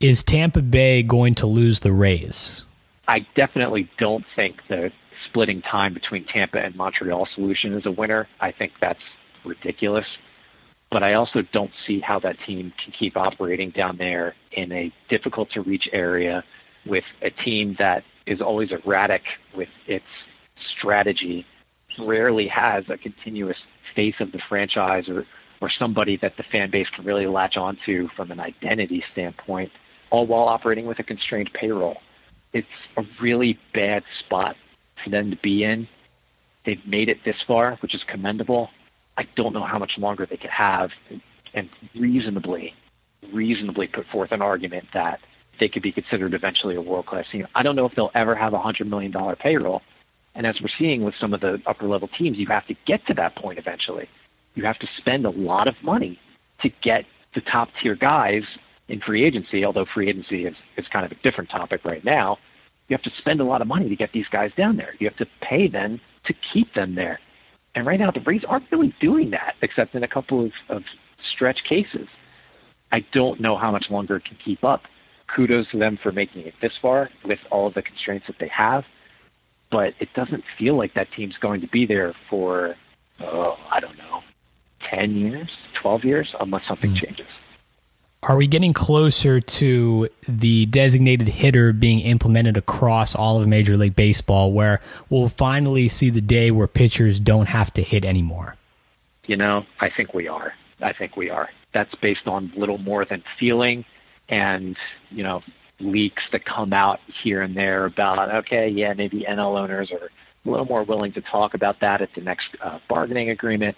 Is 0.00 0.22
Tampa 0.22 0.62
Bay 0.62 1.02
going 1.02 1.34
to 1.36 1.46
lose 1.46 1.80
the 1.80 1.92
Rays? 1.92 2.64
I 3.08 3.20
definitely 3.36 3.88
don't 3.98 4.24
think 4.36 4.56
the 4.68 4.90
splitting 5.28 5.62
time 5.62 5.94
between 5.94 6.24
Tampa 6.26 6.58
and 6.58 6.74
Montreal 6.76 7.26
solution 7.34 7.72
is 7.74 7.86
a 7.86 7.90
winner. 7.90 8.28
I 8.40 8.52
think 8.52 8.72
that's 8.80 9.00
ridiculous 9.44 10.06
but 10.94 11.02
I 11.02 11.14
also 11.14 11.40
don't 11.52 11.72
see 11.88 11.98
how 11.98 12.20
that 12.20 12.36
team 12.46 12.72
can 12.82 12.94
keep 12.96 13.16
operating 13.16 13.70
down 13.70 13.96
there 13.98 14.36
in 14.52 14.70
a 14.70 14.92
difficult 15.10 15.50
to 15.54 15.60
reach 15.60 15.88
area 15.92 16.44
with 16.86 17.02
a 17.20 17.30
team 17.44 17.74
that 17.80 18.04
is 18.28 18.40
always 18.40 18.68
erratic 18.70 19.22
with 19.56 19.68
its 19.88 20.04
strategy, 20.78 21.44
rarely 21.98 22.46
has 22.46 22.84
a 22.88 22.96
continuous 22.96 23.56
face 23.96 24.14
of 24.20 24.30
the 24.30 24.38
franchise 24.48 25.02
or, 25.08 25.24
or 25.60 25.68
somebody 25.80 26.16
that 26.22 26.34
the 26.36 26.44
fan 26.52 26.70
base 26.70 26.86
can 26.94 27.04
really 27.04 27.26
latch 27.26 27.56
onto 27.56 28.06
from 28.16 28.30
an 28.30 28.38
identity 28.38 29.02
standpoint, 29.10 29.72
all 30.12 30.28
while 30.28 30.44
operating 30.44 30.86
with 30.86 31.00
a 31.00 31.02
constrained 31.02 31.50
payroll. 31.60 31.96
It's 32.52 32.68
a 32.96 33.02
really 33.20 33.58
bad 33.74 34.04
spot 34.24 34.54
for 35.02 35.10
them 35.10 35.32
to 35.32 35.36
be 35.42 35.64
in. 35.64 35.88
They've 36.64 36.86
made 36.86 37.08
it 37.08 37.16
this 37.24 37.34
far, 37.48 37.78
which 37.82 37.96
is 37.96 38.00
commendable. 38.08 38.68
I 39.16 39.24
don't 39.36 39.52
know 39.52 39.64
how 39.64 39.78
much 39.78 39.92
longer 39.98 40.26
they 40.28 40.36
could 40.36 40.50
have 40.50 40.90
and 41.54 41.68
reasonably, 41.94 42.72
reasonably 43.32 43.86
put 43.86 44.06
forth 44.12 44.32
an 44.32 44.42
argument 44.42 44.86
that 44.92 45.20
they 45.60 45.68
could 45.68 45.82
be 45.82 45.92
considered 45.92 46.34
eventually 46.34 46.74
a 46.74 46.80
world 46.80 47.06
class 47.06 47.24
team. 47.30 47.46
I 47.54 47.62
don't 47.62 47.76
know 47.76 47.86
if 47.86 47.92
they'll 47.94 48.10
ever 48.14 48.34
have 48.34 48.54
a 48.54 48.58
hundred 48.58 48.88
million 48.88 49.12
dollar 49.12 49.36
payroll. 49.36 49.82
And 50.34 50.46
as 50.46 50.56
we're 50.60 50.68
seeing 50.78 51.04
with 51.04 51.14
some 51.20 51.32
of 51.32 51.40
the 51.40 51.58
upper 51.66 51.86
level 51.86 52.08
teams, 52.18 52.38
you 52.38 52.46
have 52.48 52.66
to 52.66 52.74
get 52.86 53.06
to 53.06 53.14
that 53.14 53.36
point 53.36 53.58
eventually. 53.58 54.08
You 54.54 54.64
have 54.64 54.78
to 54.80 54.86
spend 54.98 55.26
a 55.26 55.30
lot 55.30 55.68
of 55.68 55.74
money 55.82 56.18
to 56.62 56.70
get 56.82 57.04
the 57.34 57.40
top 57.40 57.68
tier 57.80 57.94
guys 57.94 58.42
in 58.88 59.00
free 59.00 59.24
agency, 59.24 59.64
although 59.64 59.86
free 59.94 60.08
agency 60.08 60.44
is, 60.44 60.54
is 60.76 60.86
kind 60.92 61.06
of 61.06 61.12
a 61.12 61.22
different 61.22 61.50
topic 61.50 61.84
right 61.84 62.04
now. 62.04 62.38
You 62.88 62.96
have 62.96 63.02
to 63.02 63.10
spend 63.18 63.40
a 63.40 63.44
lot 63.44 63.62
of 63.62 63.68
money 63.68 63.88
to 63.88 63.96
get 63.96 64.10
these 64.12 64.26
guys 64.30 64.50
down 64.56 64.76
there. 64.76 64.94
You 64.98 65.08
have 65.08 65.16
to 65.18 65.26
pay 65.40 65.68
them 65.68 66.00
to 66.26 66.34
keep 66.52 66.74
them 66.74 66.94
there. 66.94 67.18
And 67.74 67.86
right 67.86 67.98
now, 67.98 68.10
the 68.10 68.20
Rays 68.20 68.42
aren't 68.46 68.70
really 68.70 68.94
doing 69.00 69.30
that, 69.30 69.54
except 69.62 69.94
in 69.94 70.02
a 70.04 70.08
couple 70.08 70.44
of, 70.44 70.52
of 70.68 70.82
stretch 71.34 71.58
cases. 71.68 72.06
I 72.92 73.00
don't 73.12 73.40
know 73.40 73.56
how 73.56 73.72
much 73.72 73.86
longer 73.90 74.16
it 74.16 74.24
can 74.24 74.38
keep 74.44 74.62
up. 74.62 74.82
Kudos 75.34 75.70
to 75.72 75.78
them 75.78 75.98
for 76.02 76.12
making 76.12 76.42
it 76.42 76.54
this 76.62 76.72
far 76.80 77.10
with 77.24 77.40
all 77.50 77.66
of 77.66 77.74
the 77.74 77.82
constraints 77.82 78.26
that 78.28 78.36
they 78.38 78.50
have. 78.56 78.84
But 79.70 79.94
it 79.98 80.08
doesn't 80.14 80.44
feel 80.58 80.76
like 80.76 80.94
that 80.94 81.08
team's 81.16 81.34
going 81.40 81.60
to 81.62 81.66
be 81.66 81.86
there 81.86 82.14
for, 82.30 82.76
oh, 83.20 83.56
I 83.72 83.80
don't 83.80 83.98
know, 83.98 84.20
10 84.90 85.16
years, 85.16 85.50
12 85.82 86.04
years, 86.04 86.34
unless 86.38 86.62
something 86.68 86.92
mm. 86.92 87.02
changes. 87.02 87.26
Are 88.26 88.36
we 88.36 88.46
getting 88.46 88.72
closer 88.72 89.38
to 89.38 90.08
the 90.26 90.64
designated 90.66 91.28
hitter 91.28 91.74
being 91.74 92.00
implemented 92.00 92.56
across 92.56 93.14
all 93.14 93.38
of 93.38 93.46
Major 93.46 93.76
League 93.76 93.94
Baseball 93.94 94.50
where 94.50 94.80
we'll 95.10 95.28
finally 95.28 95.88
see 95.88 96.08
the 96.08 96.22
day 96.22 96.50
where 96.50 96.66
pitchers 96.66 97.20
don't 97.20 97.46
have 97.46 97.70
to 97.74 97.82
hit 97.82 98.02
anymore? 98.02 98.56
You 99.26 99.36
know, 99.36 99.64
I 99.78 99.90
think 99.94 100.14
we 100.14 100.26
are. 100.26 100.54
I 100.80 100.94
think 100.94 101.16
we 101.16 101.28
are. 101.28 101.50
That's 101.74 101.94
based 102.00 102.26
on 102.26 102.50
little 102.56 102.78
more 102.78 103.04
than 103.04 103.22
feeling 103.38 103.84
and, 104.30 104.74
you 105.10 105.22
know, 105.22 105.42
leaks 105.78 106.22
that 106.32 106.46
come 106.46 106.72
out 106.72 107.00
here 107.22 107.42
and 107.42 107.54
there 107.54 107.84
about, 107.84 108.34
okay, 108.46 108.68
yeah, 108.68 108.94
maybe 108.94 109.26
NL 109.28 109.60
owners 109.60 109.90
are 109.92 110.08
a 110.46 110.50
little 110.50 110.66
more 110.66 110.82
willing 110.82 111.12
to 111.12 111.20
talk 111.20 111.52
about 111.52 111.80
that 111.82 112.00
at 112.00 112.08
the 112.14 112.22
next 112.22 112.46
uh, 112.62 112.78
bargaining 112.88 113.28
agreement. 113.28 113.76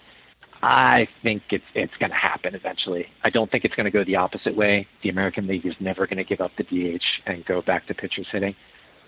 I 0.61 1.07
think 1.23 1.43
it's 1.51 1.63
it's 1.75 1.93
going 1.99 2.09
to 2.09 2.15
happen 2.15 2.55
eventually. 2.55 3.05
I 3.23 3.29
don't 3.29 3.49
think 3.51 3.63
it's 3.63 3.75
going 3.75 3.85
to 3.85 3.91
go 3.91 4.03
the 4.03 4.15
opposite 4.15 4.55
way. 4.55 4.87
The 5.03 5.09
American 5.09 5.47
League 5.47 5.65
is 5.65 5.73
never 5.79 6.07
going 6.07 6.17
to 6.17 6.23
give 6.23 6.41
up 6.41 6.51
the 6.57 6.63
DH 6.63 7.03
and 7.25 7.45
go 7.45 7.61
back 7.61 7.87
to 7.87 7.93
pitchers 7.93 8.27
hitting. 8.31 8.55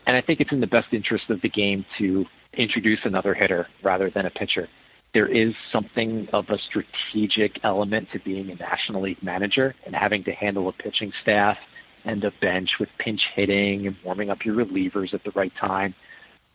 And 0.06 0.16
I 0.16 0.22
think 0.22 0.40
it's 0.40 0.52
in 0.52 0.60
the 0.60 0.68
best 0.68 0.88
interest 0.92 1.26
of 1.30 1.42
the 1.42 1.50
game 1.50 1.86
to 2.00 2.26
introduce 2.58 3.00
another 3.04 3.34
hitter 3.34 3.68
rather 3.84 4.12
than 4.14 4.26
a 4.26 4.30
pitcher. 4.30 4.68
There 5.14 5.28
is 5.28 5.54
something 5.74 6.28
of 6.34 6.46
a 6.50 6.58
strategic 6.70 7.60
element 7.64 8.10
to 8.14 8.20
being 8.20 8.52
a 8.52 8.56
National 8.56 9.02
League 9.04 9.24
manager 9.24 9.74
and 9.86 9.96
having 9.96 10.24
to 10.26 10.32
handle 10.32 10.70
a 10.70 10.72
pitching 10.72 11.12
staff 11.24 11.58
and 12.06 12.24
a 12.24 12.32
bench 12.42 12.70
with 12.80 12.90
pinch 13.00 13.22
hitting 13.36 13.88
and 13.88 13.96
warming 14.06 14.30
up 14.30 14.40
your 14.46 14.56
relievers 14.56 15.14
at 15.14 15.24
the 15.24 15.32
right 15.36 15.52
time, 15.60 15.96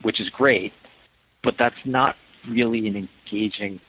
which 0.02 0.20
is 0.20 0.28
great. 0.30 0.72
But 1.42 1.54
that's 1.58 1.74
not 1.84 2.14
really 2.48 2.86
an 2.86 3.08
engaging 3.26 3.80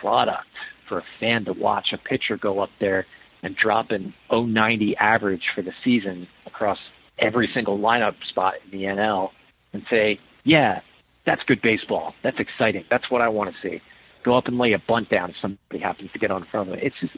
product 0.00 0.46
for 0.88 0.98
a 0.98 1.04
fan 1.18 1.44
to 1.44 1.52
watch 1.52 1.88
a 1.92 1.98
pitcher 1.98 2.36
go 2.36 2.60
up 2.60 2.70
there 2.80 3.06
and 3.42 3.56
drop 3.56 3.90
an 3.90 4.12
090 4.30 4.96
average 4.96 5.42
for 5.54 5.62
the 5.62 5.72
season 5.84 6.26
across 6.46 6.78
every 7.18 7.48
single 7.54 7.78
lineup 7.78 8.14
spot 8.28 8.54
in 8.64 8.78
the 8.78 8.84
NL 8.84 9.30
and 9.72 9.82
say, 9.88 10.18
yeah, 10.44 10.80
that's 11.24 11.42
good 11.46 11.62
baseball. 11.62 12.14
That's 12.22 12.38
exciting. 12.38 12.84
That's 12.90 13.10
what 13.10 13.20
I 13.20 13.28
want 13.28 13.54
to 13.54 13.68
see. 13.68 13.80
Go 14.24 14.36
up 14.36 14.46
and 14.46 14.58
lay 14.58 14.72
a 14.72 14.78
bunt 14.78 15.08
down 15.08 15.30
if 15.30 15.36
somebody 15.40 15.78
happens 15.80 16.10
to 16.12 16.18
get 16.18 16.30
on 16.30 16.46
front 16.50 16.68
of 16.68 16.74
it. 16.76 16.84
It's 16.84 16.96
just, 17.00 17.12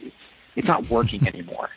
it's 0.54 0.68
not 0.68 0.88
working 0.88 1.26
anymore. 1.34 1.70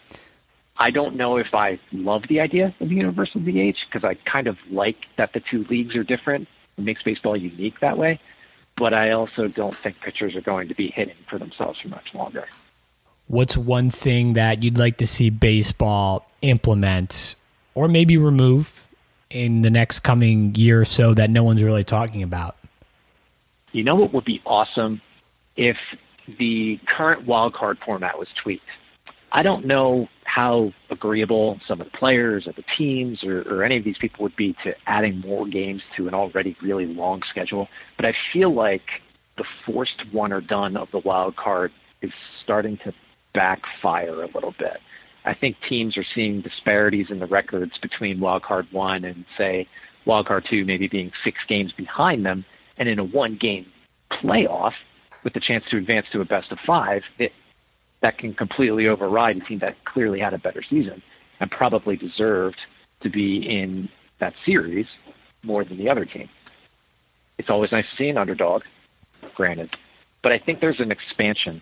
I 0.78 0.92
don't 0.92 1.16
know 1.16 1.38
if 1.38 1.54
I 1.54 1.80
love 1.94 2.24
the 2.28 2.42
idea 2.42 2.76
of 2.80 2.90
the 2.90 2.96
universal 2.96 3.40
DH 3.40 3.78
because 3.92 4.04
I 4.04 4.16
kind 4.30 4.48
of 4.48 4.58
like 4.70 4.98
that 5.18 5.32
the 5.34 5.42
two 5.50 5.66
leagues 5.70 5.96
are 5.96 6.04
different. 6.04 6.48
It 6.78 6.84
makes 6.84 7.02
baseball 7.02 7.38
unique 7.38 7.80
that 7.80 7.98
way 7.98 8.20
but 8.78 8.94
I 8.94 9.12
also 9.12 9.48
don't 9.48 9.76
think 9.76 10.00
pitchers 10.02 10.36
are 10.36 10.42
going 10.42 10.68
to 10.68 10.76
be 10.76 10.90
hitting 10.90 11.16
for 11.30 11.40
themselves 11.40 11.80
for 11.82 11.90
much 11.90 12.14
longer. 12.14 12.46
What's 13.28 13.58
one 13.58 13.90
thing 13.90 14.34
that 14.34 14.64
you'd 14.64 14.78
like 14.78 14.98
to 14.98 15.08
see 15.08 15.30
baseball 15.30 16.30
implement 16.42 17.36
or 17.74 17.88
maybe 17.88 18.18
remove 18.18 18.88
in 19.30 19.62
the 19.64 19.70
next 19.70 20.02
coming 20.02 20.54
year 20.56 20.82
or 20.82 20.86
so 20.86 21.14
that 21.14 21.30
no 21.30 21.44
one's 21.44 21.64
really 21.64 21.84
talking 21.84 22.22
about? 22.22 22.56
You 23.72 23.84
know 23.84 23.96
what 23.96 24.14
would 24.14 24.26
be 24.26 24.42
awesome 24.46 25.02
if 25.58 25.78
the 26.38 26.80
current 26.88 27.26
wild 27.26 27.54
card 27.54 27.78
format 27.86 28.18
was 28.18 28.28
tweaked. 28.42 28.64
I 29.32 29.44
don't 29.44 29.66
know 29.66 30.08
how 30.24 30.74
agreeable 30.96 31.60
some 31.68 31.82
of 31.82 31.92
the 31.92 31.98
players 31.98 32.48
or 32.48 32.54
the 32.54 32.64
teams 32.78 33.24
or, 33.24 33.42
or 33.42 33.64
any 33.64 33.78
of 33.78 33.84
these 33.84 33.98
people 34.00 34.24
would 34.24 34.36
be 34.36 34.56
to 34.64 34.74
adding 34.88 35.20
more 35.20 35.48
games 35.48 35.82
to 35.96 36.08
an 36.08 36.14
already 36.14 36.56
really 36.62 36.86
long 36.86 37.22
schedule. 37.30 37.68
But 37.98 38.06
I 38.06 38.14
feel 38.34 38.54
like 38.54 38.82
the 39.38 39.46
forced 39.66 40.02
one 40.12 40.32
or 40.32 40.42
done 40.42 40.78
of 40.78 40.88
the 40.92 41.00
wild 41.00 41.36
card 41.36 41.72
is 42.02 42.12
starting 42.44 42.78
to 42.86 42.94
backfire 43.34 44.24
a 44.24 44.28
little 44.28 44.54
bit. 44.58 44.78
I 45.26 45.34
think 45.34 45.58
teams 45.68 45.98
are 45.98 46.06
seeing 46.16 46.42
disparities 46.42 47.08
in 47.10 47.20
the 47.20 47.26
records 47.26 47.74
between 47.82 48.20
wild 48.20 48.44
card 48.44 48.68
one 48.72 49.04
and 49.04 49.26
say 49.38 49.68
wild 50.06 50.28
card 50.28 50.46
two 50.50 50.66
maybe 50.66 50.88
being 50.88 51.12
six 51.24 51.38
games 51.50 51.72
behind 51.76 52.26
them, 52.26 52.46
and 52.78 52.88
in 52.88 53.00
a 53.00 53.04
one 53.04 53.38
game 53.40 53.66
playoff 54.12 54.74
with 55.24 55.34
the 55.34 55.42
chance 55.42 55.64
to 55.72 55.78
advance 55.78 56.06
to 56.14 56.22
a 56.22 56.26
best 56.26 56.52
of 56.52 56.60
five, 56.66 57.02
it 57.18 57.32
that 58.02 58.18
can 58.18 58.34
completely 58.34 58.88
override 58.88 59.38
a 59.38 59.40
team 59.42 59.60
that 59.60 59.76
clearly 59.86 60.20
had 60.20 60.34
a 60.34 60.38
better 60.38 60.64
season 60.70 61.02
and 61.40 61.50
probably 61.52 61.96
deserved 61.96 62.58
to 63.02 63.10
be 63.10 63.38
in 63.48 63.90
that 64.20 64.34
series 64.46 64.86
more 65.44 65.64
than 65.64 65.78
the 65.78 65.90
other 65.90 66.06
team. 66.06 66.30
It's 67.38 67.50
always 67.50 67.72
nice 67.72 67.86
to 67.92 68.04
see 68.04 68.10
an 68.10 68.18
underdog, 68.18 68.64
granted, 69.36 69.70
but 70.24 70.32
I 70.32 70.40
think 70.40 70.60
there's 70.62 70.80
an 70.80 70.92
expansion 70.92 71.62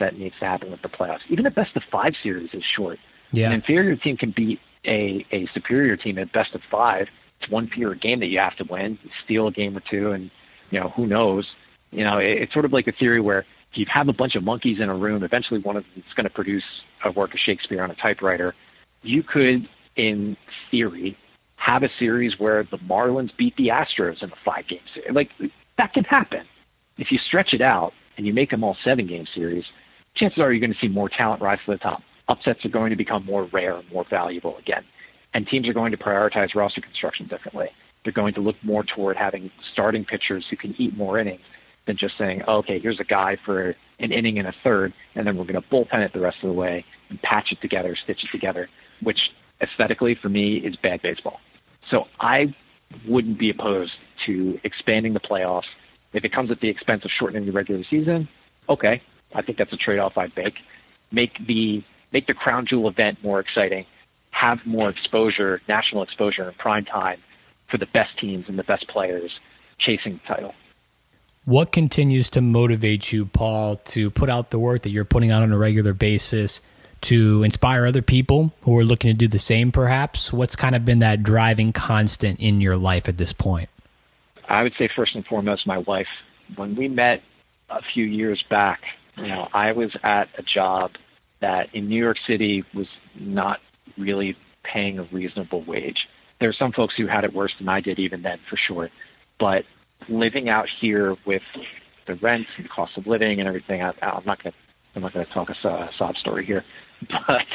that 0.00 0.18
needs 0.18 0.34
to 0.40 0.46
happen 0.46 0.70
with 0.70 0.82
the 0.82 0.88
playoffs. 0.88 1.20
Even 1.30 1.44
the 1.44 1.50
best 1.50 1.76
of 1.76 1.82
five 1.90 2.12
series 2.22 2.50
is 2.52 2.62
short. 2.76 2.98
Yeah. 3.30 3.46
An 3.46 3.52
inferior 3.52 3.96
team 3.96 4.16
can 4.16 4.32
beat 4.36 4.58
a, 4.84 5.24
a 5.30 5.48
superior 5.54 5.96
team 5.96 6.18
at 6.18 6.32
best 6.32 6.54
of 6.54 6.60
five. 6.70 7.06
It's 7.40 7.50
one 7.50 7.68
fewer 7.72 7.94
game 7.94 8.20
that 8.20 8.26
you 8.26 8.38
have 8.38 8.56
to 8.56 8.64
win. 8.68 8.98
You 9.02 9.10
steal 9.24 9.46
a 9.48 9.52
game 9.52 9.76
or 9.76 9.82
two, 9.90 10.10
and 10.10 10.30
you 10.70 10.80
know 10.80 10.90
who 10.90 11.06
knows. 11.06 11.46
You 11.90 12.04
know, 12.04 12.18
it, 12.18 12.42
it's 12.42 12.52
sort 12.52 12.64
of 12.64 12.72
like 12.72 12.86
a 12.86 12.92
theory 12.92 13.20
where 13.20 13.44
you 13.74 13.86
have 13.92 14.08
a 14.08 14.12
bunch 14.12 14.34
of 14.34 14.42
monkeys 14.42 14.78
in 14.80 14.88
a 14.88 14.94
room, 14.94 15.22
eventually 15.22 15.60
one 15.60 15.76
of 15.76 15.84
them 15.84 15.92
is 15.96 16.14
going 16.14 16.24
to 16.24 16.30
produce 16.30 16.64
a 17.04 17.10
work 17.12 17.32
of 17.32 17.40
Shakespeare 17.44 17.82
on 17.82 17.90
a 17.90 17.94
typewriter. 17.96 18.54
You 19.02 19.22
could, 19.22 19.68
in 19.96 20.36
theory, 20.70 21.16
have 21.56 21.82
a 21.82 21.88
series 21.98 22.32
where 22.38 22.64
the 22.70 22.78
Marlins 22.78 23.30
beat 23.36 23.56
the 23.56 23.68
Astros 23.68 24.22
in 24.22 24.30
a 24.30 24.34
five 24.44 24.68
game 24.68 24.80
series. 24.94 25.14
Like, 25.14 25.30
that 25.78 25.92
can 25.92 26.04
happen. 26.04 26.44
If 26.98 27.08
you 27.10 27.18
stretch 27.26 27.52
it 27.52 27.62
out 27.62 27.92
and 28.16 28.26
you 28.26 28.34
make 28.34 28.50
them 28.50 28.62
all 28.62 28.76
seven 28.84 29.06
game 29.06 29.26
series, 29.34 29.64
chances 30.16 30.38
are 30.38 30.52
you're 30.52 30.60
going 30.60 30.72
to 30.72 30.78
see 30.80 30.92
more 30.92 31.08
talent 31.08 31.40
rise 31.40 31.58
to 31.66 31.72
the 31.72 31.78
top. 31.78 32.00
Upsets 32.28 32.64
are 32.64 32.68
going 32.68 32.90
to 32.90 32.96
become 32.96 33.24
more 33.24 33.48
rare 33.52 33.76
and 33.76 33.90
more 33.90 34.04
valuable 34.08 34.56
again. 34.58 34.84
And 35.34 35.46
teams 35.46 35.66
are 35.66 35.72
going 35.72 35.92
to 35.92 35.98
prioritize 35.98 36.54
roster 36.54 36.82
construction 36.82 37.26
differently. 37.26 37.68
They're 38.04 38.12
going 38.12 38.34
to 38.34 38.40
look 38.40 38.56
more 38.62 38.84
toward 38.84 39.16
having 39.16 39.50
starting 39.72 40.04
pitchers 40.04 40.44
who 40.50 40.56
can 40.56 40.74
eat 40.78 40.96
more 40.96 41.18
innings 41.18 41.40
than 41.86 41.96
just 41.96 42.14
saying, 42.18 42.42
oh, 42.46 42.58
okay, 42.58 42.78
here's 42.78 43.00
a 43.00 43.04
guy 43.04 43.36
for 43.44 43.74
an 43.98 44.12
inning 44.12 44.38
and 44.38 44.48
a 44.48 44.54
third, 44.62 44.92
and 45.14 45.26
then 45.26 45.36
we're 45.36 45.44
going 45.44 45.60
to 45.60 45.68
bullpen 45.68 46.04
it 46.04 46.12
the 46.12 46.20
rest 46.20 46.36
of 46.42 46.48
the 46.48 46.54
way 46.54 46.84
and 47.10 47.20
patch 47.22 47.48
it 47.50 47.60
together, 47.60 47.96
stitch 48.04 48.22
it 48.22 48.28
together, 48.30 48.68
which 49.02 49.18
aesthetically 49.60 50.16
for 50.20 50.28
me 50.28 50.56
is 50.56 50.76
bad 50.76 51.02
baseball. 51.02 51.40
So 51.90 52.04
I 52.20 52.54
wouldn't 53.08 53.38
be 53.38 53.50
opposed 53.50 53.92
to 54.26 54.58
expanding 54.64 55.14
the 55.14 55.20
playoffs. 55.20 55.62
If 56.12 56.24
it 56.24 56.32
comes 56.32 56.50
at 56.50 56.60
the 56.60 56.68
expense 56.68 57.04
of 57.04 57.10
shortening 57.18 57.46
the 57.46 57.52
regular 57.52 57.82
season, 57.88 58.28
okay, 58.68 59.02
I 59.34 59.42
think 59.42 59.58
that's 59.58 59.72
a 59.72 59.76
trade-off 59.76 60.12
I'd 60.16 60.36
make. 60.36 60.54
Make 61.10 61.46
the 61.46 61.82
make 62.12 62.26
the 62.26 62.34
crown 62.34 62.66
jewel 62.68 62.88
event 62.88 63.18
more 63.22 63.40
exciting, 63.40 63.86
have 64.30 64.58
more 64.66 64.90
exposure, 64.90 65.60
national 65.68 66.02
exposure 66.02 66.48
in 66.48 66.54
prime 66.54 66.84
time 66.84 67.18
for 67.70 67.78
the 67.78 67.86
best 67.86 68.18
teams 68.20 68.44
and 68.48 68.58
the 68.58 68.64
best 68.64 68.86
players 68.88 69.30
chasing 69.78 70.20
the 70.20 70.34
title. 70.34 70.54
What 71.44 71.72
continues 71.72 72.30
to 72.30 72.40
motivate 72.40 73.12
you, 73.12 73.26
Paul, 73.26 73.76
to 73.86 74.10
put 74.10 74.30
out 74.30 74.50
the 74.50 74.60
work 74.60 74.82
that 74.82 74.90
you're 74.90 75.04
putting 75.04 75.32
out 75.32 75.42
on 75.42 75.52
a 75.52 75.58
regular 75.58 75.92
basis 75.92 76.62
to 77.02 77.42
inspire 77.42 77.84
other 77.84 78.00
people 78.00 78.52
who 78.62 78.78
are 78.78 78.84
looking 78.84 79.10
to 79.10 79.16
do 79.16 79.26
the 79.26 79.40
same, 79.40 79.72
perhaps? 79.72 80.32
What's 80.32 80.54
kind 80.54 80.76
of 80.76 80.84
been 80.84 81.00
that 81.00 81.24
driving 81.24 81.72
constant 81.72 82.38
in 82.38 82.60
your 82.60 82.76
life 82.76 83.08
at 83.08 83.18
this 83.18 83.32
point? 83.32 83.68
I 84.48 84.62
would 84.62 84.74
say, 84.78 84.88
first 84.94 85.16
and 85.16 85.26
foremost, 85.26 85.66
my 85.66 85.78
wife. 85.78 86.06
When 86.54 86.76
we 86.76 86.86
met 86.86 87.22
a 87.70 87.80
few 87.92 88.04
years 88.04 88.42
back, 88.48 88.80
you 89.16 89.26
know, 89.26 89.48
I 89.52 89.72
was 89.72 89.90
at 90.04 90.28
a 90.38 90.42
job 90.42 90.92
that 91.40 91.74
in 91.74 91.88
New 91.88 92.00
York 92.00 92.18
City 92.24 92.62
was 92.72 92.86
not 93.18 93.58
really 93.98 94.36
paying 94.62 95.00
a 95.00 95.04
reasonable 95.04 95.64
wage. 95.64 96.06
There 96.38 96.48
are 96.48 96.54
some 96.56 96.70
folks 96.70 96.94
who 96.96 97.08
had 97.08 97.24
it 97.24 97.34
worse 97.34 97.52
than 97.58 97.68
I 97.68 97.80
did 97.80 97.98
even 97.98 98.22
then, 98.22 98.38
for 98.48 98.56
sure. 98.68 98.90
But 99.40 99.64
living 100.08 100.48
out 100.48 100.66
here 100.80 101.16
with 101.26 101.42
the 102.06 102.14
rent 102.16 102.46
and 102.56 102.64
the 102.64 102.68
cost 102.68 102.92
of 102.96 103.06
living 103.06 103.38
and 103.38 103.48
everything, 103.48 103.82
I, 103.84 103.92
I'm 104.04 104.24
not 104.24 104.42
going 104.42 104.52
to 104.52 104.58
I'm 104.94 105.02
not 105.02 105.14
going 105.14 105.24
to 105.24 105.32
talk 105.32 105.48
a, 105.48 105.68
a 105.68 105.90
sob 105.98 106.16
story 106.16 106.44
here, 106.44 106.64
but 107.00 107.46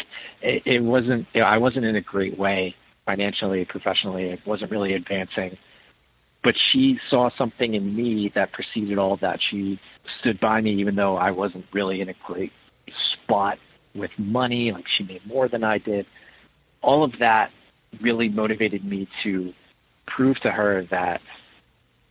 it, 0.42 0.64
it 0.66 0.84
wasn't. 0.84 1.28
You 1.34 1.42
know, 1.42 1.48
I 1.48 1.58
wasn't 1.58 1.86
in 1.86 1.96
a 1.96 2.02
great 2.02 2.38
way 2.38 2.76
financially, 3.06 3.66
professionally. 3.66 4.26
It 4.26 4.40
wasn't 4.46 4.72
really 4.72 4.94
advancing. 4.94 5.58
But 6.44 6.56
she 6.72 6.98
saw 7.10 7.30
something 7.38 7.74
in 7.74 7.96
me 7.96 8.32
that 8.36 8.54
preceded 8.54 8.98
all 8.98 9.14
of 9.14 9.20
that. 9.22 9.40
She 9.52 9.80
stood 10.20 10.40
by 10.40 10.62
me, 10.62 10.80
even 10.80 10.96
though 10.96 11.18
I 11.18 11.32
wasn't 11.32 11.66
really 11.74 12.02
in 12.02 12.10
a 12.10 12.14
great 12.26 12.52
spot 13.14 13.58
with 13.96 14.12
money. 14.18 14.72
Like 14.74 14.86
she 14.98 15.04
made 15.04 15.26
more 15.26 15.48
than 15.48 15.64
I 15.64 15.78
did. 15.78 16.06
All 16.82 17.04
of 17.04 17.12
that 17.20 17.50
really 18.02 18.30
motivated 18.30 18.86
me 18.86 19.08
to 19.24 19.52
prove 20.06 20.38
to 20.42 20.52
her 20.52 20.86
that 20.92 21.22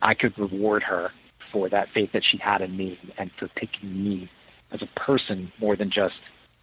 I 0.01 0.13
could 0.13 0.37
reward 0.37 0.83
her 0.83 1.11
for 1.51 1.69
that 1.69 1.87
faith 1.93 2.11
that 2.13 2.23
she 2.29 2.37
had 2.37 2.61
in 2.61 2.75
me 2.77 2.97
and 3.17 3.31
for 3.39 3.47
picking 3.55 4.03
me 4.03 4.29
as 4.71 4.81
a 4.81 4.99
person 4.99 5.51
more 5.59 5.75
than 5.75 5.89
just 5.89 6.15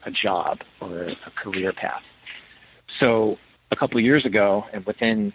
a 0.07 0.11
job 0.11 0.59
or 0.81 1.05
a 1.05 1.31
career 1.43 1.73
path. 1.73 2.03
So 3.01 3.37
a 3.73 3.77
couple 3.77 3.99
of 3.99 4.05
years 4.05 4.25
ago, 4.27 4.65
and 4.73 4.85
within 4.85 5.33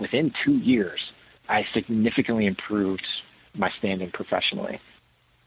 within 0.00 0.32
two 0.44 0.58
years, 0.58 1.00
I 1.48 1.62
significantly 1.74 2.46
improved 2.46 3.06
my 3.54 3.70
standing 3.78 4.10
professionally. 4.12 4.80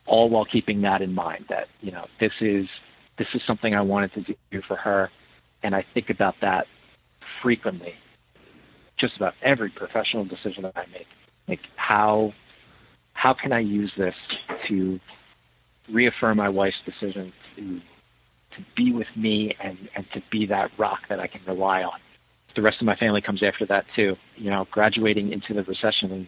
all 0.08 0.30
while 0.30 0.46
keeping 0.46 0.82
that 0.82 1.02
in 1.02 1.14
mind 1.14 1.46
that 1.50 1.68
you 1.82 1.92
know 1.92 2.06
this 2.20 2.32
is 2.42 2.66
this 3.18 3.28
is 3.34 3.42
something 3.46 3.76
I 3.76 3.82
wanted 3.82 4.14
to 4.14 4.22
do 4.52 4.62
for 4.68 4.76
her, 4.78 5.10
and 5.64 5.76
I 5.76 5.86
think 5.94 6.10
about 6.10 6.36
that 6.42 6.66
frequently. 7.44 7.94
Just 9.00 9.16
about 9.18 9.34
every 9.44 9.70
professional 9.70 10.26
decision 10.26 10.64
that 10.64 10.74
I 10.76 10.86
make, 10.92 11.08
like 11.52 11.60
how 11.76 12.34
how 13.14 13.36
can 13.40 13.52
I 13.52 13.60
use 13.60 13.92
this 13.98 14.16
to 14.70 15.00
reaffirm 15.94 16.38
my 16.38 16.50
wife's 16.50 16.78
decision 16.86 17.34
to 17.56 17.80
to 18.56 18.66
be 18.76 18.94
with 18.94 19.08
me 19.16 19.54
and 19.62 19.78
and 19.96 20.06
to 20.14 20.22
be 20.32 20.46
that 20.48 20.72
rock 20.80 21.00
that 21.10 21.20
I 21.20 21.28
can 21.28 21.42
rely 21.46 21.84
on. 21.84 22.00
The 22.56 22.62
rest 22.62 22.78
of 22.82 22.86
my 22.86 22.96
family 22.96 23.22
comes 23.22 23.44
after 23.44 23.66
that 23.68 23.86
too. 23.96 24.16
You 24.38 24.50
know, 24.50 24.66
graduating 24.72 25.32
into 25.32 25.54
the 25.54 25.64
recession 25.64 26.12
in 26.12 26.28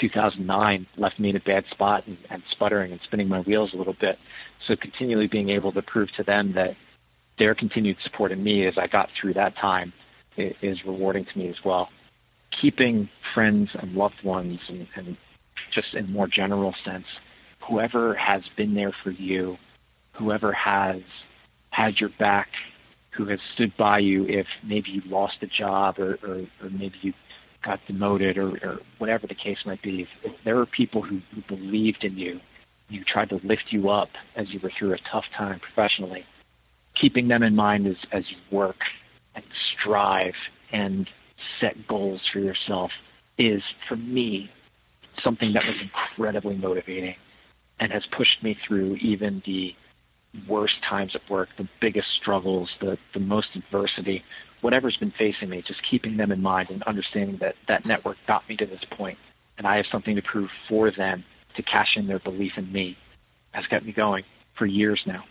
2009 0.00 0.86
left 0.98 1.18
me 1.18 1.30
in 1.30 1.36
a 1.36 1.40
bad 1.40 1.64
spot 1.70 2.06
and, 2.06 2.18
and 2.28 2.42
sputtering 2.50 2.92
and 2.92 3.00
spinning 3.04 3.28
my 3.28 3.40
wheels 3.40 3.70
a 3.72 3.76
little 3.76 3.96
bit. 3.98 4.16
So 4.66 4.74
continually 4.76 5.28
being 5.28 5.48
able 5.50 5.72
to 5.72 5.82
prove 5.82 6.08
to 6.16 6.24
them 6.24 6.52
that 6.54 6.70
their 7.38 7.54
continued 7.54 7.96
support 8.02 8.32
in 8.32 8.42
me 8.42 8.66
as 8.66 8.74
I 8.76 8.88
got 8.88 9.08
through 9.20 9.34
that 9.34 9.54
time 9.60 9.92
is 10.36 10.78
rewarding 10.84 11.24
to 11.32 11.38
me 11.38 11.48
as 11.48 11.56
well. 11.64 11.88
Keeping 12.60 13.08
friends 13.34 13.70
and 13.74 13.94
loved 13.94 14.22
ones 14.24 14.58
and, 14.68 14.86
and 14.96 15.16
just 15.74 15.88
in 15.94 16.06
a 16.06 16.08
more 16.08 16.28
general 16.28 16.74
sense, 16.84 17.04
whoever 17.68 18.14
has 18.14 18.42
been 18.56 18.74
there 18.74 18.94
for 19.04 19.10
you, 19.10 19.56
whoever 20.18 20.52
has 20.52 21.02
had 21.70 21.94
your 22.00 22.10
back, 22.18 22.48
who 23.16 23.28
has 23.28 23.38
stood 23.54 23.72
by 23.78 23.98
you 23.98 24.24
if 24.26 24.46
maybe 24.64 24.90
you 24.90 25.02
lost 25.06 25.34
a 25.42 25.46
job 25.46 25.98
or, 25.98 26.18
or, 26.22 26.46
or 26.62 26.70
maybe 26.70 26.94
you 27.02 27.12
got 27.64 27.80
demoted 27.86 28.38
or, 28.38 28.50
or 28.62 28.78
whatever 28.98 29.26
the 29.26 29.34
case 29.34 29.58
might 29.66 29.82
be. 29.82 30.02
If, 30.02 30.08
if 30.24 30.44
there 30.44 30.58
are 30.58 30.66
people 30.66 31.02
who, 31.02 31.20
who 31.34 31.42
believed 31.48 32.04
in 32.04 32.16
you, 32.16 32.40
you 32.88 33.02
tried 33.04 33.30
to 33.30 33.40
lift 33.42 33.64
you 33.70 33.90
up 33.90 34.08
as 34.36 34.46
you 34.50 34.60
were 34.62 34.72
through 34.78 34.94
a 34.94 34.98
tough 35.10 35.24
time 35.36 35.60
professionally, 35.60 36.24
keeping 37.00 37.28
them 37.28 37.42
in 37.42 37.56
mind 37.56 37.86
as, 37.86 37.96
as 38.12 38.22
you 38.30 38.56
work 38.56 38.76
and 39.34 39.44
strive 39.72 40.34
and 40.72 41.08
set 41.60 41.86
goals 41.86 42.20
for 42.32 42.38
yourself 42.38 42.90
is, 43.38 43.62
for 43.88 43.96
me, 43.96 44.50
something 45.22 45.52
that 45.54 45.64
was 45.64 45.76
incredibly 45.82 46.56
motivating 46.56 47.16
and 47.80 47.92
has 47.92 48.02
pushed 48.16 48.42
me 48.42 48.56
through 48.66 48.96
even 48.96 49.42
the 49.46 49.74
worst 50.48 50.74
times 50.88 51.12
at 51.14 51.30
work, 51.30 51.48
the 51.58 51.68
biggest 51.80 52.08
struggles, 52.20 52.68
the, 52.80 52.98
the 53.14 53.20
most 53.20 53.48
adversity, 53.54 54.22
whatever's 54.60 54.96
been 54.96 55.12
facing 55.18 55.48
me, 55.48 55.62
just 55.66 55.80
keeping 55.90 56.16
them 56.16 56.30
in 56.30 56.42
mind 56.42 56.70
and 56.70 56.82
understanding 56.84 57.38
that 57.40 57.54
that 57.68 57.86
network 57.86 58.16
got 58.26 58.46
me 58.48 58.56
to 58.56 58.66
this 58.66 58.84
point 58.90 59.18
and 59.58 59.66
I 59.66 59.76
have 59.76 59.86
something 59.90 60.16
to 60.16 60.22
prove 60.22 60.50
for 60.68 60.90
them 60.90 61.24
to 61.56 61.62
cash 61.62 61.96
in 61.96 62.06
their 62.06 62.18
belief 62.18 62.52
in 62.56 62.70
me 62.72 62.96
has 63.52 63.66
kept 63.66 63.86
me 63.86 63.92
going 63.92 64.24
for 64.58 64.66
years 64.66 65.00
now. 65.06 65.24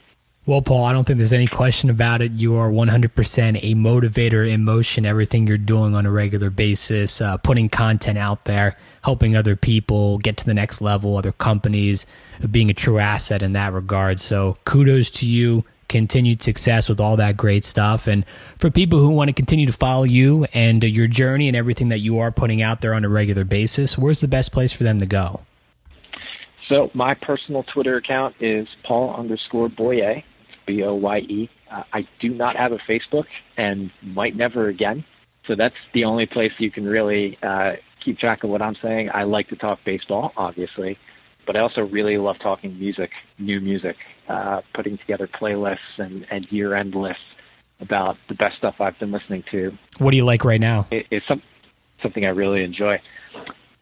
Well, 0.47 0.61
Paul, 0.61 0.85
I 0.85 0.93
don't 0.93 1.05
think 1.05 1.17
there's 1.17 1.33
any 1.33 1.47
question 1.47 1.89
about 1.89 2.21
it. 2.21 2.33
You 2.33 2.55
are 2.57 2.69
100% 2.69 3.59
a 3.63 3.73
motivator 3.73 4.47
in 4.47 4.63
motion, 4.63 5.03
everything 5.03 5.47
you're 5.47 5.57
doing 5.57 5.95
on 5.95 6.05
a 6.05 6.11
regular 6.11 6.51
basis, 6.51 7.19
uh, 7.19 7.37
putting 7.37 7.67
content 7.67 8.19
out 8.19 8.45
there, 8.45 8.77
helping 9.03 9.35
other 9.35 9.55
people 9.55 10.19
get 10.19 10.37
to 10.37 10.45
the 10.45 10.53
next 10.53 10.81
level, 10.81 11.17
other 11.17 11.31
companies, 11.31 12.05
being 12.51 12.69
a 12.69 12.75
true 12.75 12.99
asset 12.99 13.41
in 13.41 13.53
that 13.53 13.73
regard. 13.73 14.19
So 14.19 14.57
kudos 14.65 15.09
to 15.11 15.27
you. 15.27 15.65
Continued 15.87 16.41
success 16.41 16.89
with 16.89 16.99
all 16.99 17.15
that 17.17 17.37
great 17.37 17.63
stuff. 17.63 18.07
And 18.07 18.25
for 18.57 18.71
people 18.71 18.97
who 18.97 19.11
want 19.11 19.29
to 19.29 19.33
continue 19.33 19.67
to 19.67 19.71
follow 19.71 20.03
you 20.03 20.45
and 20.51 20.83
uh, 20.83 20.87
your 20.87 21.05
journey 21.05 21.47
and 21.47 21.55
everything 21.55 21.89
that 21.89 21.99
you 21.99 22.17
are 22.17 22.31
putting 22.31 22.59
out 22.59 22.81
there 22.81 22.95
on 22.95 23.05
a 23.05 23.09
regular 23.09 23.43
basis, 23.43 23.95
where's 23.95 24.17
the 24.17 24.27
best 24.27 24.51
place 24.51 24.73
for 24.73 24.83
them 24.83 24.97
to 24.99 25.05
go? 25.05 25.41
So 26.67 26.89
my 26.95 27.13
personal 27.13 27.63
Twitter 27.63 27.97
account 27.97 28.35
is 28.39 28.67
Paul 28.83 29.15
underscore 29.15 29.69
Boye. 29.69 30.23
B 30.65 30.83
O 30.83 30.93
Y 30.95 31.17
E. 31.19 31.49
Uh, 31.71 31.83
I 31.93 32.07
do 32.19 32.29
not 32.29 32.55
have 32.55 32.71
a 32.71 32.79
Facebook 32.89 33.25
and 33.57 33.91
might 34.03 34.35
never 34.35 34.67
again. 34.67 35.05
So 35.47 35.55
that's 35.55 35.75
the 35.93 36.05
only 36.05 36.25
place 36.25 36.51
you 36.57 36.71
can 36.71 36.85
really 36.85 37.37
uh, 37.43 37.73
keep 38.03 38.17
track 38.17 38.43
of 38.43 38.49
what 38.49 38.61
I'm 38.61 38.75
saying. 38.81 39.09
I 39.13 39.23
like 39.23 39.49
to 39.49 39.55
talk 39.55 39.79
baseball, 39.85 40.31
obviously, 40.37 40.97
but 41.45 41.55
I 41.55 41.59
also 41.59 41.81
really 41.81 42.17
love 42.17 42.37
talking 42.41 42.77
music, 42.79 43.11
new 43.37 43.59
music, 43.59 43.95
uh, 44.27 44.61
putting 44.73 44.97
together 44.97 45.27
playlists 45.27 45.77
and, 45.97 46.25
and 46.31 46.47
year 46.49 46.75
end 46.75 46.95
lists 46.95 47.21
about 47.79 48.15
the 48.29 48.35
best 48.35 48.57
stuff 48.57 48.75
I've 48.79 48.97
been 48.99 49.11
listening 49.11 49.43
to. 49.51 49.71
What 49.97 50.11
do 50.11 50.17
you 50.17 50.25
like 50.25 50.45
right 50.45 50.61
now? 50.61 50.87
It, 50.91 51.05
it's 51.11 51.27
some, 51.27 51.41
something 52.01 52.25
I 52.25 52.29
really 52.29 52.63
enjoy. 52.63 53.01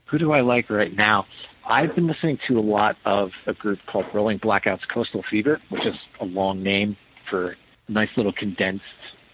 Who 0.06 0.18
do 0.18 0.32
I 0.32 0.42
like 0.42 0.70
right 0.70 0.94
now? 0.94 1.26
I've 1.68 1.96
been 1.96 2.08
listening 2.08 2.38
to 2.48 2.60
a 2.60 2.62
lot 2.62 2.98
of 3.06 3.30
a 3.48 3.54
group 3.54 3.80
called 3.90 4.06
Rolling 4.14 4.40
Blackouts 4.40 4.82
Coastal 4.94 5.24
Fever, 5.30 5.62
which 5.70 5.86
is 5.86 5.96
a 6.20 6.26
long 6.26 6.62
name 6.62 6.98
for 7.30 7.56
nice 7.88 8.10
little 8.18 8.34
condensed 8.34 8.84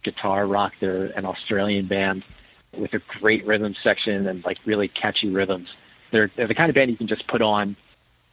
guitar 0.03 0.45
rock. 0.45 0.73
They're 0.79 1.07
an 1.07 1.25
Australian 1.25 1.87
band 1.87 2.23
with 2.77 2.93
a 2.93 2.99
great 3.19 3.45
rhythm 3.47 3.75
section 3.83 4.27
and 4.27 4.43
like 4.45 4.57
really 4.65 4.89
catchy 4.89 5.29
rhythms. 5.29 5.67
They're, 6.11 6.31
they're 6.37 6.47
the 6.47 6.55
kind 6.55 6.69
of 6.69 6.75
band 6.75 6.91
you 6.91 6.97
can 6.97 7.07
just 7.07 7.27
put 7.27 7.41
on 7.41 7.75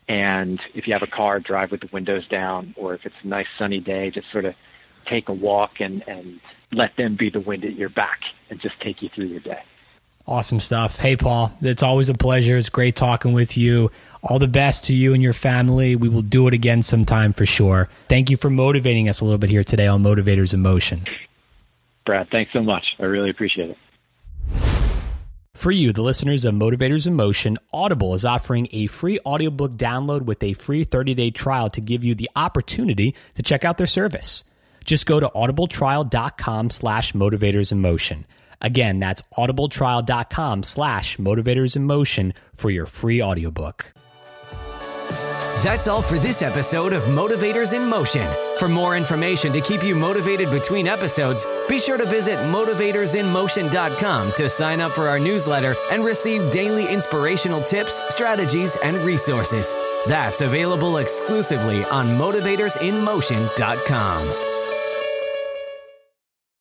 and 0.09 0.61
if 0.74 0.87
you 0.87 0.92
have 0.92 1.02
a 1.02 1.11
car, 1.11 1.40
drive 1.40 1.72
with 1.72 1.80
the 1.80 1.88
windows 1.92 2.26
down, 2.28 2.74
or 2.76 2.94
if 2.94 3.00
it's 3.04 3.14
a 3.24 3.26
nice 3.26 3.46
sunny 3.59 3.80
day, 3.80 4.11
just 4.11 4.30
sort 4.30 4.44
of 4.44 4.54
take 5.11 5.28
a 5.28 5.32
walk 5.32 5.72
and, 5.80 6.02
and 6.06 6.40
let 6.72 6.90
them 6.96 7.16
be 7.18 7.30
the 7.30 7.40
wind 7.40 7.64
at 7.64 7.74
your 7.74 7.88
back 7.88 8.20
and 8.50 8.61
just 8.61 8.74
take 8.80 9.02
you 9.02 9.09
through 9.14 9.26
your 9.26 9.40
day. 9.40 9.62
Awesome 10.28 10.58
stuff. 10.58 10.98
Hey, 10.98 11.16
Paul, 11.16 11.52
it's 11.60 11.84
always 11.84 12.08
a 12.08 12.14
pleasure. 12.14 12.56
It's 12.56 12.68
great 12.68 12.96
talking 12.96 13.32
with 13.32 13.56
you. 13.56 13.92
All 14.24 14.40
the 14.40 14.48
best 14.48 14.86
to 14.86 14.94
you 14.94 15.14
and 15.14 15.22
your 15.22 15.32
family. 15.32 15.94
We 15.94 16.08
will 16.08 16.22
do 16.22 16.48
it 16.48 16.54
again 16.54 16.82
sometime 16.82 17.32
for 17.32 17.46
sure. 17.46 17.88
Thank 18.08 18.28
you 18.28 18.36
for 18.36 18.50
motivating 18.50 19.08
us 19.08 19.20
a 19.20 19.24
little 19.24 19.38
bit 19.38 19.50
here 19.50 19.62
today 19.62 19.86
on 19.86 20.02
Motivators 20.02 20.52
in 20.52 20.62
Motion. 20.62 21.06
Brad, 22.04 22.28
thanks 22.30 22.52
so 22.52 22.60
much. 22.60 22.84
I 22.98 23.04
really 23.04 23.30
appreciate 23.30 23.70
it. 23.70 23.78
For 25.54 25.70
you, 25.70 25.92
the 25.92 26.02
listeners 26.02 26.44
of 26.44 26.54
Motivators 26.54 27.06
in 27.06 27.14
Motion, 27.14 27.56
Audible 27.72 28.12
is 28.14 28.24
offering 28.24 28.68
a 28.72 28.88
free 28.88 29.18
audiobook 29.24 29.76
download 29.76 30.22
with 30.22 30.42
a 30.42 30.52
free 30.52 30.84
30-day 30.84 31.30
trial 31.30 31.70
to 31.70 31.80
give 31.80 32.04
you 32.04 32.14
the 32.14 32.28
opportunity 32.36 33.14
to 33.36 33.42
check 33.42 33.64
out 33.64 33.78
their 33.78 33.86
service. 33.86 34.44
Just 34.84 35.06
go 35.06 35.18
to 35.18 35.28
audibletrial.com 35.28 36.70
slash 36.70 37.12
motivators 37.12 37.72
in 37.72 37.80
motion. 37.80 38.26
Again, 38.61 38.99
that's 38.99 39.23
audibletrial.com 39.37 40.62
slash 40.62 41.16
motivators 41.16 41.77
in 41.77 41.85
motion 41.85 42.35
for 42.55 42.71
your 42.71 42.87
free 42.87 43.23
audiobook. 43.23 43.92
That's 45.62 45.88
all 45.88 46.03
for 46.03 46.19
this 46.19 46.42
episode 46.42 46.92
of 46.92 47.05
Motivators 47.05 47.75
in 47.75 47.88
Motion. 47.88 48.31
For 48.59 48.69
more 48.69 48.95
information 48.97 49.53
to 49.55 49.61
keep 49.61 49.83
you 49.83 49.97
motivated 49.97 50.51
between 50.51 50.87
episodes, 50.87 51.47
be 51.69 51.79
sure 51.79 51.97
to 51.97 52.07
visit 52.07 52.38
motivatorsinmotion.com 52.38 54.33
to 54.33 54.49
sign 54.49 54.81
up 54.81 54.92
for 54.92 55.09
our 55.09 55.19
newsletter 55.19 55.75
and 55.90 56.05
receive 56.05 56.51
daily 56.51 56.87
inspirational 56.87 57.62
tips, 57.62 58.03
strategies, 58.11 58.77
and 58.83 58.99
resources. 58.99 59.75
That's 60.07 60.42
available 60.42 60.99
exclusively 60.99 61.85
on 61.87 62.19
motivatorsinmotion.com. 62.19 64.45